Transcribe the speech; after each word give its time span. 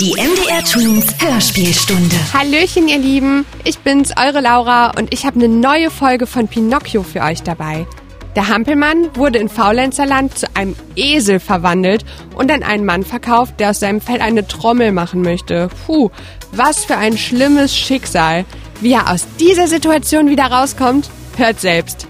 Die 0.00 0.12
MDR 0.12 0.64
Twins 0.64 1.14
Hörspielstunde. 1.18 2.16
Hallöchen, 2.32 2.88
ihr 2.88 2.96
Lieben. 2.96 3.44
Ich 3.64 3.80
bin's, 3.80 4.14
eure 4.16 4.40
Laura, 4.40 4.92
und 4.96 5.12
ich 5.12 5.26
habe 5.26 5.36
eine 5.36 5.48
neue 5.48 5.90
Folge 5.90 6.26
von 6.26 6.48
Pinocchio 6.48 7.02
für 7.02 7.20
euch 7.20 7.42
dabei. 7.42 7.86
Der 8.34 8.48
Hampelmann 8.48 9.14
wurde 9.14 9.38
in 9.38 9.50
Faulenzerland 9.50 10.38
zu 10.38 10.46
einem 10.56 10.74
Esel 10.96 11.38
verwandelt 11.38 12.06
und 12.34 12.50
an 12.50 12.62
einen 12.62 12.86
Mann 12.86 13.04
verkauft, 13.04 13.60
der 13.60 13.70
aus 13.70 13.80
seinem 13.80 14.00
Fell 14.00 14.22
eine 14.22 14.46
Trommel 14.46 14.92
machen 14.92 15.20
möchte. 15.20 15.68
Puh, 15.84 16.08
was 16.50 16.82
für 16.86 16.96
ein 16.96 17.18
schlimmes 17.18 17.76
Schicksal. 17.76 18.46
Wie 18.80 18.92
er 18.92 19.12
aus 19.12 19.26
dieser 19.38 19.66
Situation 19.66 20.30
wieder 20.30 20.44
rauskommt, 20.44 21.10
hört 21.36 21.60
selbst. 21.60 22.06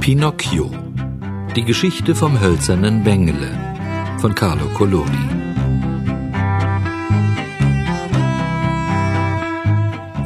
Pinocchio. 0.00 0.83
Die 1.56 1.64
Geschichte 1.64 2.16
vom 2.16 2.40
hölzernen 2.40 3.04
Bengele 3.04 4.18
von 4.18 4.34
Carlo 4.34 4.66
Collodi. 4.70 5.24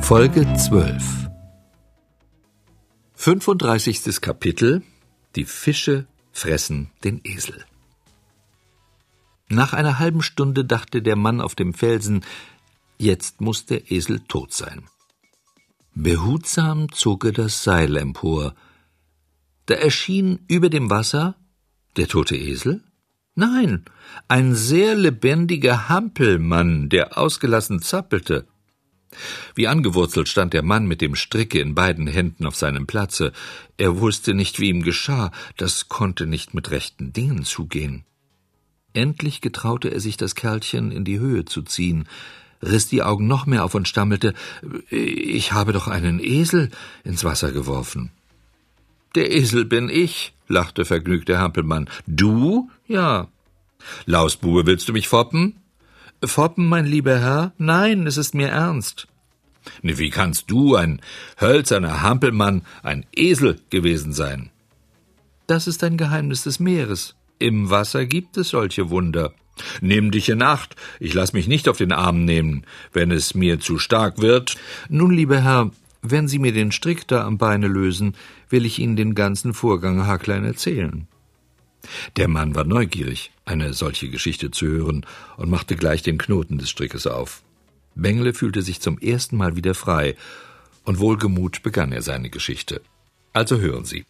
Folge 0.01 0.51
12. 0.55 1.29
35. 3.13 4.23
Kapitel 4.23 4.83
Die 5.37 5.45
Fische 5.45 6.07
fressen 6.33 6.91
den 7.05 7.21
Esel. 7.25 7.63
Nach 9.51 9.75
einer 9.75 9.99
halben 9.99 10.23
Stunde 10.23 10.65
dachte 10.65 11.03
der 11.03 11.17
Mann 11.17 11.43
auf 11.43 11.55
dem 11.55 11.75
Felsen, 11.75 12.25
jetzt 12.97 13.43
muss 13.43 13.67
der 13.67 13.91
Esel 13.91 14.21
tot 14.21 14.55
sein. 14.55 14.85
Behutsam 15.95 16.91
zog 16.91 17.27
er 17.27 17.33
das 17.33 17.63
Seil 17.63 17.99
empor, 17.99 18.55
da 19.69 19.75
erschien 19.75 20.41
über 20.49 20.71
dem 20.71 20.91
Wasser 20.91 21.37
der 21.97 22.09
tote 22.09 22.37
Esel? 22.37 22.83
Nein, 23.35 23.85
ein 24.27 24.55
sehr 24.55 24.95
lebendiger 24.95 25.89
Hampelmann, 25.89 26.89
der 26.89 27.19
ausgelassen 27.19 27.81
zappelte. 27.81 28.47
Wie 29.55 29.69
angewurzelt 29.69 30.29
stand 30.29 30.55
der 30.55 30.63
Mann 30.63 30.87
mit 30.87 31.01
dem 31.01 31.15
Stricke 31.15 31.61
in 31.61 31.75
beiden 31.75 32.07
Händen 32.07 32.47
auf 32.47 32.57
seinem 32.57 32.87
Platze. 32.87 33.33
Er 33.77 34.01
wusste 34.01 34.35
nicht, 34.35 34.59
wie 34.59 34.71
ihm 34.71 34.83
geschah, 34.83 35.33
das 35.57 35.89
konnte 35.89 36.27
nicht 36.27 36.55
mit 36.55 36.71
rechten 36.71 37.13
Dingen 37.13 37.45
zugehen. 37.45 38.05
Endlich 38.95 39.41
getraute 39.41 39.91
er 39.91 40.01
sich, 40.01 40.17
das 40.17 40.35
Kerlchen 40.35 40.91
in 40.91 41.05
die 41.05 41.19
Höhe 41.19 41.45
zu 41.45 41.63
ziehen, 41.63 42.09
riß 42.63 42.89
die 42.89 43.03
Augen 43.03 43.27
noch 43.27 43.47
mehr 43.47 43.65
auf 43.65 43.75
und 43.75 43.87
stammelte 43.87 44.35
Ich 44.91 45.53
habe 45.53 45.73
doch 45.73 45.89
einen 45.89 46.21
Esel 46.21 46.71
ins 47.05 47.23
Wasser 47.23 47.53
geworfen. 47.53 48.11
Der 49.15 49.33
Esel 49.33 49.65
bin 49.65 49.89
ich, 49.89 50.33
lachte 50.49 50.85
vergnügt 50.85 51.29
der 51.29 51.39
Hampelmann. 51.39 51.89
Du? 52.07 52.71
Ja. 52.87 53.29
Lausbube, 54.07 54.67
willst 54.67 54.89
du 54.89 54.93
mich 54.93 55.09
foppen? 55.09 55.57
Foppen, 56.23 56.67
mein 56.67 56.87
lieber 56.87 57.19
Herr? 57.19 57.53
Nein, 57.59 58.07
es 58.07 58.17
ist 58.17 58.35
mir 58.35 58.49
ernst. 58.49 59.07
Ne, 59.83 59.99
wie 59.99 60.11
kannst 60.11 60.51
du, 60.51 60.75
ein 60.75 61.01
hölzerner 61.41 62.03
Hampelmann, 62.03 62.63
ein 62.83 63.07
Esel 63.15 63.61
gewesen 63.71 64.13
sein? 64.13 64.51
Das 65.47 65.67
ist 65.67 65.85
ein 65.85 65.97
Geheimnis 65.97 66.43
des 66.43 66.59
Meeres. 66.59 67.15
Im 67.39 67.71
Wasser 67.71 68.05
gibt 68.05 68.37
es 68.37 68.51
solche 68.51 68.91
Wunder. 68.91 69.33
Nimm 69.81 70.11
dich 70.11 70.29
in 70.29 70.43
Acht, 70.43 70.77
ich 71.01 71.15
lass 71.15 71.33
mich 71.33 71.49
nicht 71.49 71.69
auf 71.69 71.79
den 71.79 71.93
Arm 71.93 72.25
nehmen, 72.25 72.65
wenn 72.93 73.11
es 73.11 73.35
mir 73.35 73.61
zu 73.61 73.79
stark 73.79 74.19
wird. 74.21 74.57
Nun, 74.89 75.13
lieber 75.13 75.41
Herr, 75.41 75.71
wenn 76.11 76.29
Sie 76.29 76.39
mir 76.39 76.53
den 76.53 76.73
Strick 76.73 77.07
da 77.09 77.25
am 77.25 77.39
Beine 77.39 77.69
lösen, 77.69 78.15
will 78.49 78.65
ich 78.65 78.79
Ihnen 78.79 78.97
den 78.97 79.15
ganzen 79.15 79.55
Vorgang 79.55 80.07
haarklein 80.07 80.45
erzählen. 80.45 81.07
Der 82.17 82.29
Mann 82.29 82.55
war 82.55 82.65
neugierig, 82.65 83.31
eine 83.45 83.73
solche 83.73 84.09
Geschichte 84.09 84.51
zu 84.51 84.67
hören, 84.67 85.07
und 85.37 85.51
machte 85.51 85.77
gleich 85.77 86.03
den 86.03 86.19
Knoten 86.19 86.59
des 86.59 86.71
Strickes 86.71 87.07
auf. 87.07 87.43
Bengle 87.95 88.35
fühlte 88.35 88.63
sich 88.63 88.81
zum 88.81 88.99
ersten 88.99 89.37
Mal 89.37 89.57
wieder 89.57 89.75
frei, 89.75 90.17
und 90.85 90.99
wohlgemut 90.99 91.63
begann 91.63 91.93
er 91.93 92.03
seine 92.03 92.31
Geschichte. 92.31 92.81
Also 93.33 93.59
hören 93.59 93.85
Sie. 93.85 94.05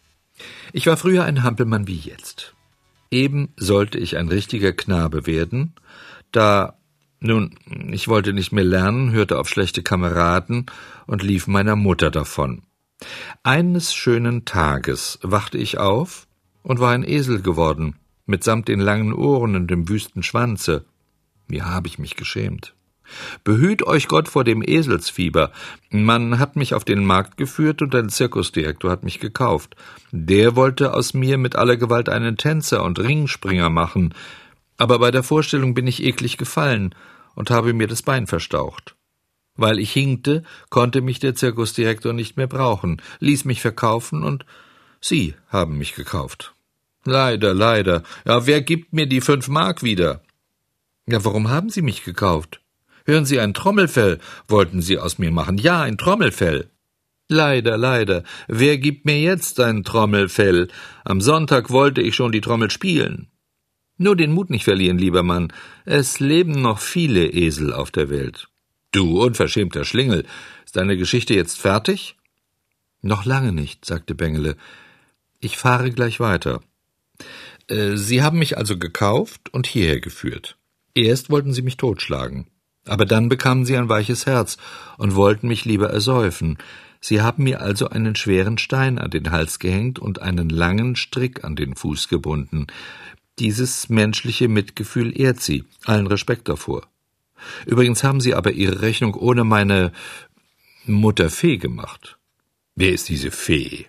Ich 0.72 0.86
war 0.86 0.96
früher 0.96 1.24
ein 1.24 1.42
Hampelmann 1.42 1.86
wie 1.88 1.96
jetzt. 1.96 2.54
Eben 3.10 3.48
sollte 3.56 3.98
ich 3.98 4.16
ein 4.16 4.28
richtiger 4.28 4.72
Knabe 4.72 5.26
werden, 5.26 5.74
da 6.30 6.77
nun, 7.20 7.54
ich 7.90 8.08
wollte 8.08 8.32
nicht 8.32 8.52
mehr 8.52 8.64
lernen, 8.64 9.10
hörte 9.12 9.38
auf 9.38 9.48
schlechte 9.48 9.82
Kameraden 9.82 10.66
und 11.06 11.22
lief 11.22 11.46
meiner 11.46 11.74
Mutter 11.74 12.10
davon. 12.10 12.62
Eines 13.42 13.94
schönen 13.94 14.44
Tages 14.44 15.18
wachte 15.22 15.58
ich 15.58 15.78
auf 15.78 16.26
und 16.62 16.80
war 16.80 16.92
ein 16.92 17.04
Esel 17.04 17.42
geworden, 17.42 17.96
mitsamt 18.26 18.68
den 18.68 18.80
langen 18.80 19.12
Ohren 19.12 19.56
und 19.56 19.68
dem 19.68 19.88
wüsten 19.88 20.22
Schwanze. 20.22 20.84
Mir 21.48 21.64
habe 21.64 21.88
ich 21.88 21.98
mich 21.98 22.16
geschämt. 22.16 22.74
Behüt 23.42 23.86
euch 23.86 24.06
Gott 24.06 24.28
vor 24.28 24.44
dem 24.44 24.62
Eselsfieber. 24.62 25.50
Man 25.90 26.38
hat 26.38 26.56
mich 26.56 26.74
auf 26.74 26.84
den 26.84 27.04
Markt 27.04 27.36
geführt 27.36 27.80
und 27.80 27.94
ein 27.94 28.10
Zirkusdirektor 28.10 28.90
hat 28.90 29.02
mich 29.02 29.18
gekauft. 29.18 29.76
Der 30.12 30.56
wollte 30.56 30.92
aus 30.92 31.14
mir 31.14 31.38
mit 31.38 31.56
aller 31.56 31.76
Gewalt 31.76 32.08
einen 32.08 32.36
Tänzer 32.36 32.84
und 32.84 32.98
Ringspringer 32.98 33.70
machen 33.70 34.14
aber 34.78 34.98
bei 34.98 35.10
der 35.10 35.22
Vorstellung 35.22 35.74
bin 35.74 35.86
ich 35.86 36.02
eklig 36.02 36.38
gefallen 36.38 36.94
und 37.34 37.50
habe 37.50 37.74
mir 37.74 37.86
das 37.86 38.02
Bein 38.02 38.26
verstaucht. 38.26 38.96
Weil 39.56 39.78
ich 39.78 39.92
hinkte, 39.92 40.44
konnte 40.70 41.00
mich 41.00 41.18
der 41.18 41.34
Zirkusdirektor 41.34 42.12
nicht 42.12 42.36
mehr 42.36 42.46
brauchen, 42.46 43.02
ließ 43.18 43.44
mich 43.44 43.60
verkaufen 43.60 44.22
und 44.22 44.46
Sie 45.00 45.34
haben 45.48 45.78
mich 45.78 45.94
gekauft. 45.94 46.54
Leider, 47.04 47.54
leider. 47.54 48.02
Ja, 48.24 48.46
wer 48.46 48.60
gibt 48.62 48.92
mir 48.92 49.06
die 49.06 49.20
fünf 49.20 49.48
Mark 49.48 49.82
wieder? 49.82 50.22
Ja, 51.06 51.24
warum 51.24 51.48
haben 51.48 51.70
Sie 51.70 51.82
mich 51.82 52.04
gekauft? 52.04 52.60
Hören 53.04 53.24
Sie, 53.24 53.40
ein 53.40 53.54
Trommelfell 53.54 54.18
wollten 54.46 54.82
Sie 54.82 54.98
aus 54.98 55.18
mir 55.18 55.30
machen. 55.30 55.58
Ja, 55.58 55.82
ein 55.82 55.96
Trommelfell. 55.96 56.70
Leider, 57.28 57.76
leider. 57.76 58.22
Wer 58.46 58.78
gibt 58.78 59.06
mir 59.06 59.20
jetzt 59.20 59.60
ein 59.60 59.84
Trommelfell? 59.84 60.68
Am 61.04 61.20
Sonntag 61.20 61.70
wollte 61.70 62.00
ich 62.00 62.14
schon 62.14 62.32
die 62.32 62.40
Trommel 62.40 62.70
spielen. 62.70 63.28
Nur 63.98 64.16
den 64.16 64.32
Mut 64.32 64.48
nicht 64.48 64.64
verlieren, 64.64 64.96
lieber 64.96 65.22
Mann. 65.22 65.52
Es 65.84 66.20
leben 66.20 66.62
noch 66.62 66.78
viele 66.78 67.26
Esel 67.26 67.72
auf 67.72 67.90
der 67.90 68.10
Welt. 68.10 68.48
Du 68.92 69.22
unverschämter 69.22 69.84
Schlingel, 69.84 70.24
ist 70.64 70.76
deine 70.76 70.96
Geschichte 70.96 71.34
jetzt 71.34 71.58
fertig? 71.58 72.16
Noch 73.02 73.24
lange 73.24 73.52
nicht, 73.52 73.84
sagte 73.84 74.14
Bengele. 74.14 74.56
Ich 75.40 75.56
fahre 75.56 75.90
gleich 75.90 76.20
weiter. 76.20 76.60
Äh, 77.68 77.96
Sie 77.96 78.22
haben 78.22 78.38
mich 78.38 78.56
also 78.56 78.78
gekauft 78.78 79.52
und 79.52 79.66
hierher 79.66 80.00
geführt. 80.00 80.56
Erst 80.94 81.28
wollten 81.30 81.52
Sie 81.52 81.62
mich 81.62 81.76
totschlagen. 81.76 82.46
Aber 82.86 83.04
dann 83.04 83.28
bekamen 83.28 83.64
Sie 83.64 83.76
ein 83.76 83.88
weiches 83.88 84.26
Herz 84.26 84.56
und 84.96 85.14
wollten 85.14 85.48
mich 85.48 85.64
lieber 85.64 85.90
ersäufen. 85.90 86.58
Sie 87.00 87.20
haben 87.20 87.44
mir 87.44 87.60
also 87.60 87.90
einen 87.90 88.16
schweren 88.16 88.58
Stein 88.58 88.98
an 88.98 89.10
den 89.10 89.30
Hals 89.30 89.58
gehängt 89.58 89.98
und 89.98 90.20
einen 90.20 90.48
langen 90.48 90.96
Strick 90.96 91.44
an 91.44 91.54
den 91.54 91.76
Fuß 91.76 92.08
gebunden. 92.08 92.66
Dieses 93.38 93.88
menschliche 93.88 94.48
Mitgefühl 94.48 95.18
ehrt 95.18 95.40
Sie. 95.40 95.64
Allen 95.84 96.06
Respekt 96.06 96.48
davor. 96.48 96.86
Übrigens 97.66 98.02
haben 98.02 98.20
Sie 98.20 98.34
aber 98.34 98.52
Ihre 98.52 98.82
Rechnung 98.82 99.14
ohne 99.14 99.44
meine 99.44 99.92
Mutter 100.86 101.30
Fee 101.30 101.56
gemacht. 101.56 102.18
Wer 102.74 102.92
ist 102.92 103.08
diese 103.08 103.30
Fee? 103.30 103.86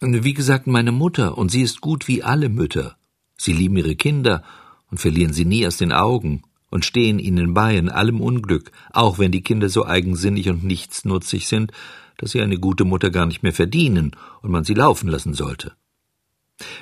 Wie 0.00 0.34
gesagt, 0.34 0.66
meine 0.66 0.92
Mutter, 0.92 1.38
und 1.38 1.50
sie 1.50 1.62
ist 1.62 1.80
gut 1.80 2.06
wie 2.06 2.22
alle 2.22 2.48
Mütter. 2.48 2.96
Sie 3.36 3.52
lieben 3.52 3.76
ihre 3.76 3.96
Kinder 3.96 4.42
und 4.90 4.98
verlieren 4.98 5.32
sie 5.32 5.44
nie 5.44 5.66
aus 5.66 5.76
den 5.76 5.92
Augen 5.92 6.42
und 6.70 6.84
stehen 6.84 7.18
ihnen 7.18 7.54
bei 7.54 7.76
in 7.76 7.88
allem 7.88 8.20
Unglück, 8.20 8.70
auch 8.92 9.18
wenn 9.18 9.32
die 9.32 9.42
Kinder 9.42 9.68
so 9.68 9.86
eigensinnig 9.86 10.48
und 10.48 10.64
nichtsnutzig 10.64 11.48
sind, 11.48 11.72
dass 12.18 12.32
sie 12.32 12.40
eine 12.40 12.58
gute 12.58 12.84
Mutter 12.84 13.10
gar 13.10 13.26
nicht 13.26 13.42
mehr 13.42 13.52
verdienen 13.52 14.12
und 14.42 14.50
man 14.50 14.64
sie 14.64 14.74
laufen 14.74 15.08
lassen 15.08 15.34
sollte. 15.34 15.72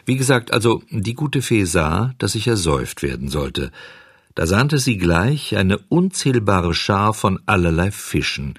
Wie 0.04 0.16
gesagt, 0.16 0.52
also 0.52 0.82
die 0.90 1.14
gute 1.14 1.42
Fee 1.42 1.64
sah, 1.64 2.14
dass 2.18 2.34
ich 2.34 2.46
ersäuft 2.46 3.02
werden 3.02 3.28
sollte. 3.28 3.72
Da 4.34 4.46
sandte 4.46 4.78
sie 4.78 4.98
gleich 4.98 5.56
eine 5.56 5.78
unzählbare 5.78 6.74
Schar 6.74 7.14
von 7.14 7.40
allerlei 7.46 7.90
Fischen. 7.90 8.54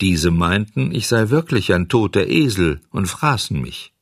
Diese 0.00 0.30
meinten, 0.30 0.92
ich 0.94 1.06
sei 1.06 1.30
wirklich 1.30 1.72
ein 1.72 1.88
toter 1.88 2.28
Esel 2.28 2.80
und 2.90 3.06
fraßen 3.06 3.60
mich. 3.60 3.92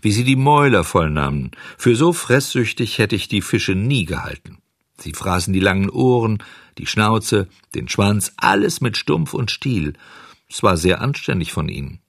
Wie 0.00 0.12
sie 0.12 0.24
die 0.24 0.36
Mäuler 0.36 0.82
vollnahmen, 0.82 1.50
für 1.76 1.94
so 1.94 2.12
fresssüchtig 2.12 2.98
hätte 2.98 3.16
ich 3.16 3.28
die 3.28 3.42
Fische 3.42 3.74
nie 3.74 4.06
gehalten. 4.06 4.58
Sie 4.98 5.12
fraßen 5.12 5.52
die 5.52 5.60
langen 5.60 5.90
Ohren, 5.90 6.42
die 6.78 6.86
Schnauze, 6.86 7.48
den 7.74 7.88
Schwanz, 7.88 8.32
alles 8.36 8.80
mit 8.80 8.96
Stumpf 8.96 9.34
und 9.34 9.50
Stiel. 9.50 9.94
Es 10.48 10.62
war 10.62 10.76
sehr 10.76 11.00
anständig 11.00 11.52
von 11.52 11.68
ihnen. 11.68 12.00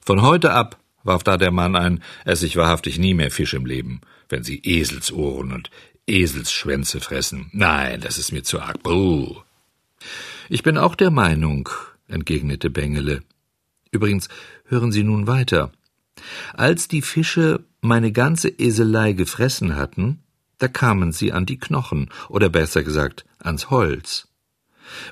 Von 0.00 0.20
heute 0.20 0.52
ab 0.52 0.81
warf 1.04 1.22
da 1.22 1.36
der 1.36 1.50
Mann 1.50 1.76
ein, 1.76 2.02
esse 2.24 2.46
ich 2.46 2.56
wahrhaftig 2.56 2.98
nie 2.98 3.14
mehr 3.14 3.30
Fisch 3.30 3.54
im 3.54 3.66
Leben, 3.66 4.00
wenn 4.28 4.44
sie 4.44 4.60
Eselsohren 4.62 5.52
und 5.52 5.70
Eselsschwänze 6.06 7.00
fressen. 7.00 7.50
Nein, 7.52 8.00
das 8.00 8.18
ist 8.18 8.32
mir 8.32 8.42
zu 8.42 8.60
arg. 8.60 8.82
Buh. 8.82 9.36
Ich 10.48 10.62
bin 10.62 10.76
auch 10.76 10.94
der 10.94 11.10
Meinung, 11.10 11.68
entgegnete 12.08 12.70
Bengele. 12.70 13.22
Übrigens, 13.90 14.28
hören 14.66 14.90
Sie 14.90 15.04
nun 15.04 15.26
weiter. 15.26 15.70
Als 16.54 16.88
die 16.88 17.02
Fische 17.02 17.64
meine 17.80 18.12
ganze 18.12 18.48
Eselei 18.48 19.12
gefressen 19.12 19.76
hatten, 19.76 20.22
da 20.58 20.68
kamen 20.68 21.12
sie 21.12 21.32
an 21.32 21.46
die 21.46 21.58
Knochen, 21.58 22.10
oder 22.28 22.48
besser 22.48 22.82
gesagt, 22.82 23.24
ans 23.38 23.70
Holz. 23.70 24.28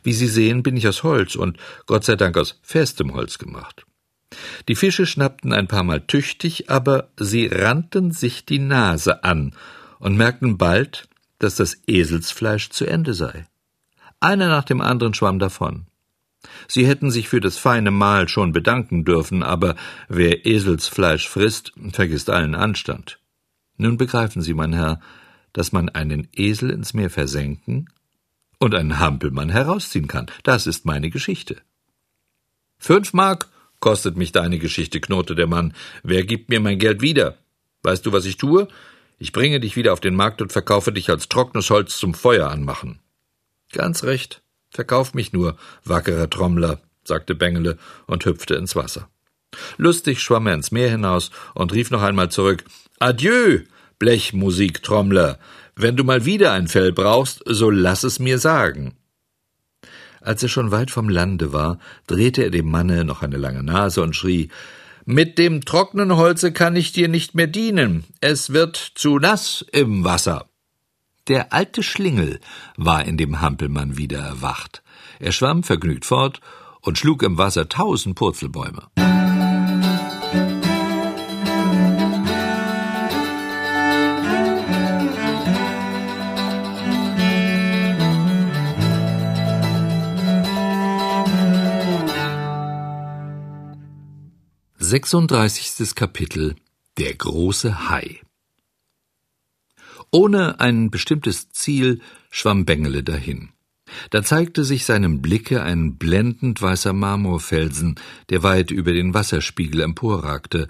Wie 0.03 0.13
Sie 0.13 0.29
sehen, 0.29 0.63
bin 0.63 0.77
ich 0.77 0.87
aus 0.87 1.03
Holz 1.03 1.35
und 1.35 1.59
Gott 1.87 2.05
sei 2.05 2.17
Dank 2.17 2.37
aus 2.37 2.61
festem 2.63 3.15
Holz 3.15 3.39
gemacht. 3.39 3.85
Die 4.69 4.77
Fische 4.77 5.07
schnappten 5.07 5.53
ein 5.53 5.67
paar 5.67 5.83
Mal 5.83 6.01
tüchtig, 6.01 6.71
aber 6.71 7.09
sie 7.19 7.47
rannten 7.47 8.13
sich 8.13 8.45
die 8.45 8.59
Nase 8.59 9.25
an 9.25 9.55
und 9.99 10.17
merkten 10.17 10.59
bald, 10.59 11.09
dass 11.39 11.57
das 11.57 11.77
Eselsfleisch 11.87 12.71
zu 12.71 12.87
Ende 12.87 13.15
sei. 13.15 13.47
Einer 14.21 14.49
nach 14.49 14.65
dem 14.65 14.81
anderen 14.81 15.15
schwamm 15.15 15.39
davon. 15.39 15.87
Sie 16.69 16.87
hätten 16.87 17.11
sich 17.11 17.29
für 17.29 17.41
das 17.41 17.59
feine 17.59 17.91
Mahl 17.91 18.29
schon 18.29 18.53
bedanken 18.53 19.05
dürfen, 19.05 19.43
aber 19.43 19.77
wer 20.09 20.47
Eselsfleisch 20.47 21.29
frisst, 21.29 21.73
vergisst 21.93 22.31
allen 22.31 22.55
Anstand. 22.55 23.19
Nun 23.77 23.97
begreifen 23.97 24.43
Sie, 24.43 24.55
mein 24.55 24.73
Herr, 24.73 25.01
dass 25.53 25.73
man 25.73 25.89
einen 25.89 26.29
Esel 26.35 26.71
ins 26.71 26.95
Meer 26.95 27.11
versenken 27.11 27.89
und 28.59 28.75
einen 28.75 28.99
Hampelmann 28.99 29.49
herausziehen 29.49 30.07
kann. 30.07 30.27
Das 30.43 30.67
ist 30.67 30.85
meine 30.85 31.11
Geschichte. 31.11 31.57
Fünf 32.79 33.13
Mark 33.13 33.49
kostet 33.81 34.17
mich 34.17 34.33
deine 34.33 34.59
Geschichte, 34.59 35.01
knurrte 35.01 35.35
der 35.35 35.47
Mann. 35.47 35.75
Wer 36.03 36.25
gibt 36.25 36.49
mir 36.49 36.61
mein 36.61 36.79
Geld 36.79 37.03
wieder? 37.03 37.39
Weißt 37.83 38.07
du, 38.07 38.13
was 38.13 38.27
ich 38.27 38.37
tue? 38.37 38.69
Ich 39.19 39.33
bringe 39.33 39.61
dich 39.61 39.77
wieder 39.77 39.93
auf 39.93 40.01
den 40.01 40.15
Markt 40.15 40.41
und 40.41 40.53
verkaufe 40.53 40.93
dich 40.93 41.11
als 41.11 41.29
trockenes 41.29 41.71
Holz 41.71 41.99
zum 41.99 42.15
Feuer 42.15 42.51
anmachen. 42.51 43.01
Ganz 43.73 44.05
recht. 44.05 44.43
Verkauf 44.71 45.15
mich 45.15 45.33
nur, 45.33 45.57
wackerer 45.85 46.31
Trommler, 46.31 46.81
sagte 47.05 47.35
Bengele 47.35 47.77
und 48.07 48.25
hüpfte 48.25 48.55
ins 48.55 48.77
Wasser. 48.77 49.09
Lustig 49.79 50.21
schwamm 50.23 50.47
er 50.47 50.55
ins 50.55 50.71
Meer 50.71 50.91
hinaus 50.91 51.31
und 51.55 51.73
rief 51.73 51.91
noch 51.91 52.03
einmal 52.03 52.31
zurück 52.31 52.65
Adieu, 52.99 53.61
Blechmusiktrommler. 53.99 55.39
Wenn 55.75 55.97
du 55.97 56.05
mal 56.05 56.25
wieder 56.25 56.53
ein 56.53 56.69
Fell 56.69 56.93
brauchst, 56.93 57.43
so 57.47 57.71
lass 57.71 58.05
es 58.05 58.19
mir 58.19 58.39
sagen. 58.39 58.95
Als 60.21 60.43
er 60.43 60.49
schon 60.49 60.71
weit 60.71 60.91
vom 60.91 61.09
Lande 61.09 61.53
war, 61.53 61.79
drehte 62.07 62.43
er 62.43 62.51
dem 62.51 62.71
Manne 62.71 63.05
noch 63.05 63.23
eine 63.23 63.39
lange 63.39 63.63
Nase 63.63 64.03
und 64.03 64.15
schrie 64.15 64.51
Mit 65.07 65.39
dem 65.39 65.65
trockenen 65.65 66.17
Holze 66.17 66.53
kann 66.53 66.77
ich 66.77 66.93
dir 66.93 67.09
nicht 67.09 67.35
mehr 67.35 67.47
dienen, 67.47 68.05
es 68.21 68.53
wird 68.53 68.77
zu 68.77 69.19
nass 69.19 69.65
im 69.73 70.05
Wasser. 70.05 70.47
Der 71.29 71.53
alte 71.53 71.83
Schlingel 71.83 72.41
war 72.77 73.05
in 73.05 73.17
dem 73.17 73.41
Hampelmann 73.41 73.97
wieder 73.97 74.19
erwacht. 74.19 74.83
Er 75.19 75.33
schwamm 75.33 75.63
vergnügt 75.63 76.05
fort 76.05 76.41
und 76.81 76.99
schlug 76.99 77.23
im 77.23 77.39
Wasser 77.39 77.69
tausend 77.69 78.17
Purzelbäume. 78.17 78.89
36. 94.91 95.95
Kapitel 95.95 96.57
Der 96.99 97.15
große 97.15 97.89
Hai 97.89 98.19
Ohne 100.11 100.59
ein 100.59 100.91
bestimmtes 100.91 101.51
Ziel 101.51 102.01
schwamm 102.29 102.65
Bengele 102.65 103.05
dahin. 103.05 103.51
Da 104.11 104.25
zeigte 104.25 104.65
sich 104.65 104.85
seinem 104.85 105.23
Blicke 105.23 105.63
ein 105.63 105.97
blendend 105.97 106.61
weißer 106.61 106.93
Marmorfelsen, 106.93 108.01
der 108.31 108.43
weit 108.43 108.73
über 108.73 108.93
den 108.93 109.15
Wasserspiegel 109.15 109.83
emporragte. 109.83 110.67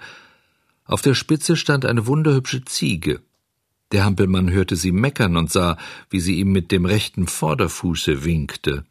Auf 0.85 1.01
der 1.01 1.15
Spitze 1.15 1.55
stand 1.55 1.83
eine 1.83 2.05
wunderhübsche 2.05 2.63
Ziege. 2.63 3.21
Der 3.91 4.05
Hampelmann 4.05 4.51
hörte 4.51 4.75
sie 4.75 4.91
meckern 4.91 5.35
und 5.35 5.51
sah, 5.51 5.77
wie 6.11 6.19
sie 6.19 6.35
ihm 6.35 6.51
mit 6.51 6.71
dem 6.71 6.85
rechten 6.85 7.25
Vorderfuße 7.25 8.23
winkte. 8.23 8.85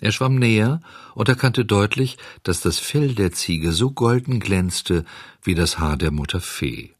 Er 0.00 0.12
schwamm 0.12 0.36
näher 0.36 0.80
und 1.14 1.28
erkannte 1.28 1.64
deutlich, 1.64 2.16
dass 2.42 2.60
das 2.60 2.78
Fell 2.78 3.14
der 3.14 3.32
Ziege 3.32 3.72
so 3.72 3.90
golden 3.90 4.40
glänzte 4.40 5.04
wie 5.42 5.54
das 5.54 5.78
Haar 5.78 5.96
der 5.96 6.10
Mutter 6.10 6.40
Fee. 6.40 6.94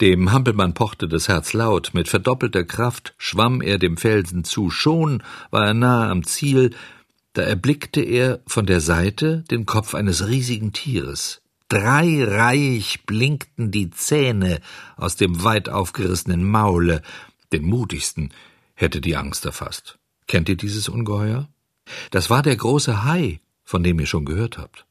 Dem 0.00 0.32
Hampelmann 0.32 0.74
pochte 0.74 1.08
das 1.08 1.28
Herz 1.28 1.52
laut, 1.52 1.94
mit 1.94 2.08
verdoppelter 2.08 2.64
Kraft 2.64 3.14
schwamm 3.16 3.62
er 3.62 3.78
dem 3.78 3.96
Felsen 3.96 4.44
zu, 4.44 4.70
schon 4.70 5.22
war 5.50 5.66
er 5.66 5.74
nahe 5.74 6.10
am 6.10 6.24
Ziel, 6.24 6.74
da 7.32 7.42
erblickte 7.42 8.02
er 8.02 8.40
von 8.46 8.66
der 8.66 8.80
Seite 8.80 9.44
den 9.50 9.64
Kopf 9.64 9.94
eines 9.94 10.26
riesigen 10.26 10.72
Tieres. 10.72 11.40
Dreireihig 11.68 13.06
blinkten 13.06 13.70
die 13.70 13.90
Zähne 13.90 14.60
aus 14.96 15.16
dem 15.16 15.42
weit 15.42 15.70
aufgerissenen 15.70 16.44
Maule, 16.44 17.00
den 17.52 17.64
mutigsten 17.64 18.34
hätte 18.74 19.00
die 19.00 19.16
Angst 19.16 19.46
erfasst. 19.46 19.98
Kennt 20.32 20.48
ihr 20.48 20.56
dieses 20.56 20.88
Ungeheuer? 20.88 21.50
Das 22.10 22.30
war 22.30 22.42
der 22.42 22.56
große 22.56 23.04
Hai, 23.04 23.40
von 23.64 23.82
dem 23.82 24.00
ihr 24.00 24.06
schon 24.06 24.24
gehört 24.24 24.56
habt. 24.56 24.86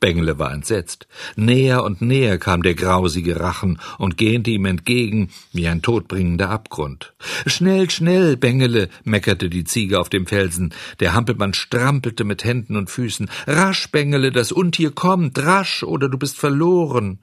Bengele 0.00 0.38
war 0.38 0.52
entsetzt. 0.52 1.08
Näher 1.34 1.82
und 1.82 2.02
näher 2.02 2.36
kam 2.36 2.62
der 2.62 2.74
grausige 2.74 3.40
Rachen 3.40 3.80
und 3.96 4.18
gähnte 4.18 4.50
ihm 4.50 4.66
entgegen 4.66 5.30
wie 5.54 5.66
ein 5.66 5.80
todbringender 5.80 6.50
Abgrund. 6.50 7.14
Schnell, 7.46 7.88
schnell, 7.88 8.36
Bengele, 8.36 8.90
meckerte 9.02 9.48
die 9.48 9.64
Ziege 9.64 9.98
auf 9.98 10.10
dem 10.10 10.26
Felsen. 10.26 10.74
Der 11.00 11.14
Hampelmann 11.14 11.54
strampelte 11.54 12.24
mit 12.24 12.44
Händen 12.44 12.76
und 12.76 12.90
Füßen. 12.90 13.30
Rasch, 13.46 13.90
Bengele, 13.90 14.30
das 14.30 14.52
Untier 14.52 14.90
kommt, 14.90 15.38
rasch, 15.38 15.84
oder 15.84 16.10
du 16.10 16.18
bist 16.18 16.36
verloren. 16.36 17.20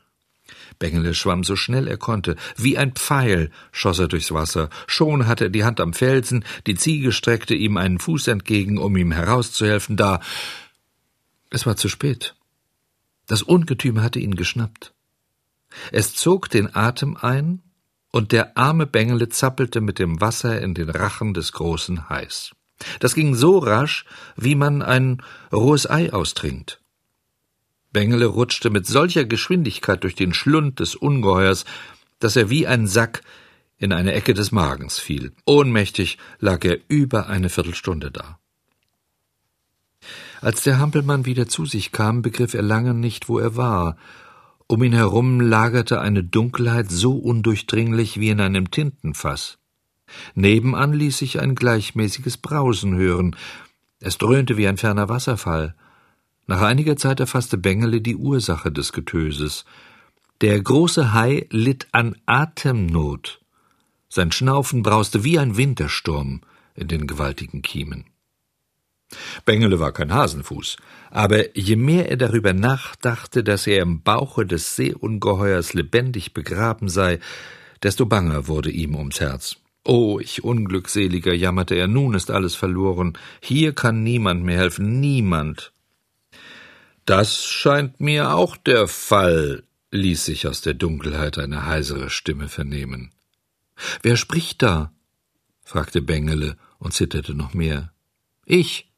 Bengele 0.83 1.13
schwamm 1.13 1.45
so 1.45 1.55
schnell 1.55 1.87
er 1.87 1.95
konnte. 1.95 2.35
Wie 2.57 2.77
ein 2.77 2.91
Pfeil 2.91 3.51
schoss 3.71 3.99
er 3.99 4.09
durchs 4.09 4.33
Wasser. 4.33 4.69
Schon 4.85 5.27
hatte 5.27 5.45
er 5.45 5.49
die 5.49 5.63
Hand 5.63 5.79
am 5.79 5.93
Felsen, 5.93 6.43
die 6.67 6.75
Ziege 6.75 7.13
streckte 7.13 7.55
ihm 7.55 7.77
einen 7.77 7.99
Fuß 7.99 8.27
entgegen, 8.27 8.77
um 8.77 8.97
ihm 8.97 9.13
herauszuhelfen, 9.13 9.95
da 9.95 10.19
es 11.51 11.65
war 11.65 11.77
zu 11.77 11.87
spät. 11.87 12.35
Das 13.27 13.43
Ungetüm 13.43 14.01
hatte 14.01 14.19
ihn 14.19 14.35
geschnappt. 14.35 14.93
Es 15.93 16.15
zog 16.15 16.49
den 16.49 16.75
Atem 16.75 17.15
ein, 17.15 17.61
und 18.11 18.33
der 18.33 18.57
arme 18.57 18.85
Bengele 18.85 19.29
zappelte 19.29 19.79
mit 19.79 19.99
dem 19.99 20.19
Wasser 20.19 20.61
in 20.61 20.73
den 20.73 20.89
Rachen 20.89 21.33
des 21.33 21.53
großen 21.53 22.09
Hais. 22.09 22.51
Das 22.99 23.15
ging 23.15 23.35
so 23.35 23.57
rasch, 23.57 24.03
wie 24.35 24.55
man 24.55 24.81
ein 24.81 25.23
rohes 25.53 25.89
Ei 25.89 26.11
austrinkt. 26.11 26.82
Bengele 27.93 28.25
rutschte 28.25 28.69
mit 28.69 28.85
solcher 28.85 29.25
Geschwindigkeit 29.25 30.03
durch 30.03 30.15
den 30.15 30.33
Schlund 30.33 30.79
des 30.79 30.95
Ungeheuers, 30.95 31.65
dass 32.19 32.35
er 32.35 32.49
wie 32.49 32.67
ein 32.67 32.87
Sack 32.87 33.21
in 33.77 33.93
eine 33.93 34.13
Ecke 34.13 34.33
des 34.33 34.51
Magens 34.51 34.99
fiel. 34.99 35.31
Ohnmächtig 35.45 36.17
lag 36.39 36.63
er 36.65 36.79
über 36.87 37.27
eine 37.27 37.49
Viertelstunde 37.49 38.11
da. 38.11 38.39
Als 40.41 40.63
der 40.63 40.79
Hampelmann 40.79 41.25
wieder 41.25 41.47
zu 41.47 41.65
sich 41.65 41.91
kam, 41.91 42.21
begriff 42.21 42.53
er 42.53 42.61
lange 42.61 42.93
nicht, 42.93 43.29
wo 43.29 43.39
er 43.39 43.55
war. 43.55 43.95
Um 44.67 44.83
ihn 44.83 44.93
herum 44.93 45.39
lagerte 45.39 46.01
eine 46.01 46.23
Dunkelheit 46.23 46.91
so 46.91 47.15
undurchdringlich 47.15 48.19
wie 48.19 48.29
in 48.29 48.41
einem 48.41 48.71
Tintenfass. 48.71 49.57
Nebenan 50.35 50.93
ließ 50.93 51.17
sich 51.17 51.39
ein 51.39 51.55
gleichmäßiges 51.55 52.37
Brausen 52.37 52.95
hören. 52.95 53.35
Es 53.99 54.17
dröhnte 54.17 54.57
wie 54.57 54.67
ein 54.67 54.77
ferner 54.77 55.09
Wasserfall. 55.09 55.75
Nach 56.45 56.61
einiger 56.61 56.97
Zeit 56.97 57.19
erfasste 57.19 57.57
Bengele 57.57 58.01
die 58.01 58.15
Ursache 58.15 58.71
des 58.71 58.91
Getöses. 58.91 59.65
Der 60.41 60.61
große 60.61 61.13
Hai 61.13 61.47
litt 61.51 61.87
an 61.91 62.15
Atemnot. 62.25 63.39
Sein 64.09 64.31
Schnaufen 64.31 64.83
brauste 64.83 65.23
wie 65.23 65.39
ein 65.39 65.57
Wintersturm 65.57 66.41
in 66.75 66.87
den 66.87 67.07
gewaltigen 67.07 67.61
Kiemen. 67.61 68.05
Bengele 69.45 69.79
war 69.79 69.91
kein 69.91 70.13
Hasenfuß, 70.13 70.77
aber 71.11 71.55
je 71.57 71.75
mehr 71.75 72.09
er 72.09 72.17
darüber 72.17 72.53
nachdachte, 72.53 73.43
dass 73.43 73.67
er 73.67 73.81
im 73.83 74.01
Bauche 74.01 74.45
des 74.45 74.75
Seeungeheuers 74.75 75.73
lebendig 75.73 76.33
begraben 76.33 76.89
sei, 76.89 77.19
desto 77.83 78.05
banger 78.05 78.47
wurde 78.47 78.71
ihm 78.71 78.95
ums 78.95 79.19
Herz. 79.19 79.57
Oh, 79.85 80.19
ich 80.19 80.43
Unglückseliger, 80.43 81.33
jammerte 81.33 81.75
er, 81.75 81.87
nun 81.87 82.13
ist 82.13 82.31
alles 82.31 82.55
verloren. 82.55 83.17
Hier 83.41 83.73
kann 83.73 84.01
niemand 84.01 84.43
mehr 84.43 84.57
helfen, 84.57 84.99
niemand. 84.99 85.72
Das 87.05 87.43
scheint 87.43 87.99
mir 87.99 88.33
auch 88.33 88.55
der 88.55 88.87
Fall, 88.87 89.63
ließ 89.91 90.25
sich 90.25 90.47
aus 90.47 90.61
der 90.61 90.73
Dunkelheit 90.73 91.37
eine 91.37 91.65
heisere 91.65 92.09
Stimme 92.09 92.47
vernehmen. 92.47 93.11
Wer 94.01 94.17
spricht 94.17 94.61
da? 94.61 94.93
fragte 95.63 96.01
Bengele 96.01 96.57
und 96.79 96.93
zitterte 96.93 97.33
noch 97.33 97.53
mehr. 97.53 97.93
Ich, 98.45 98.91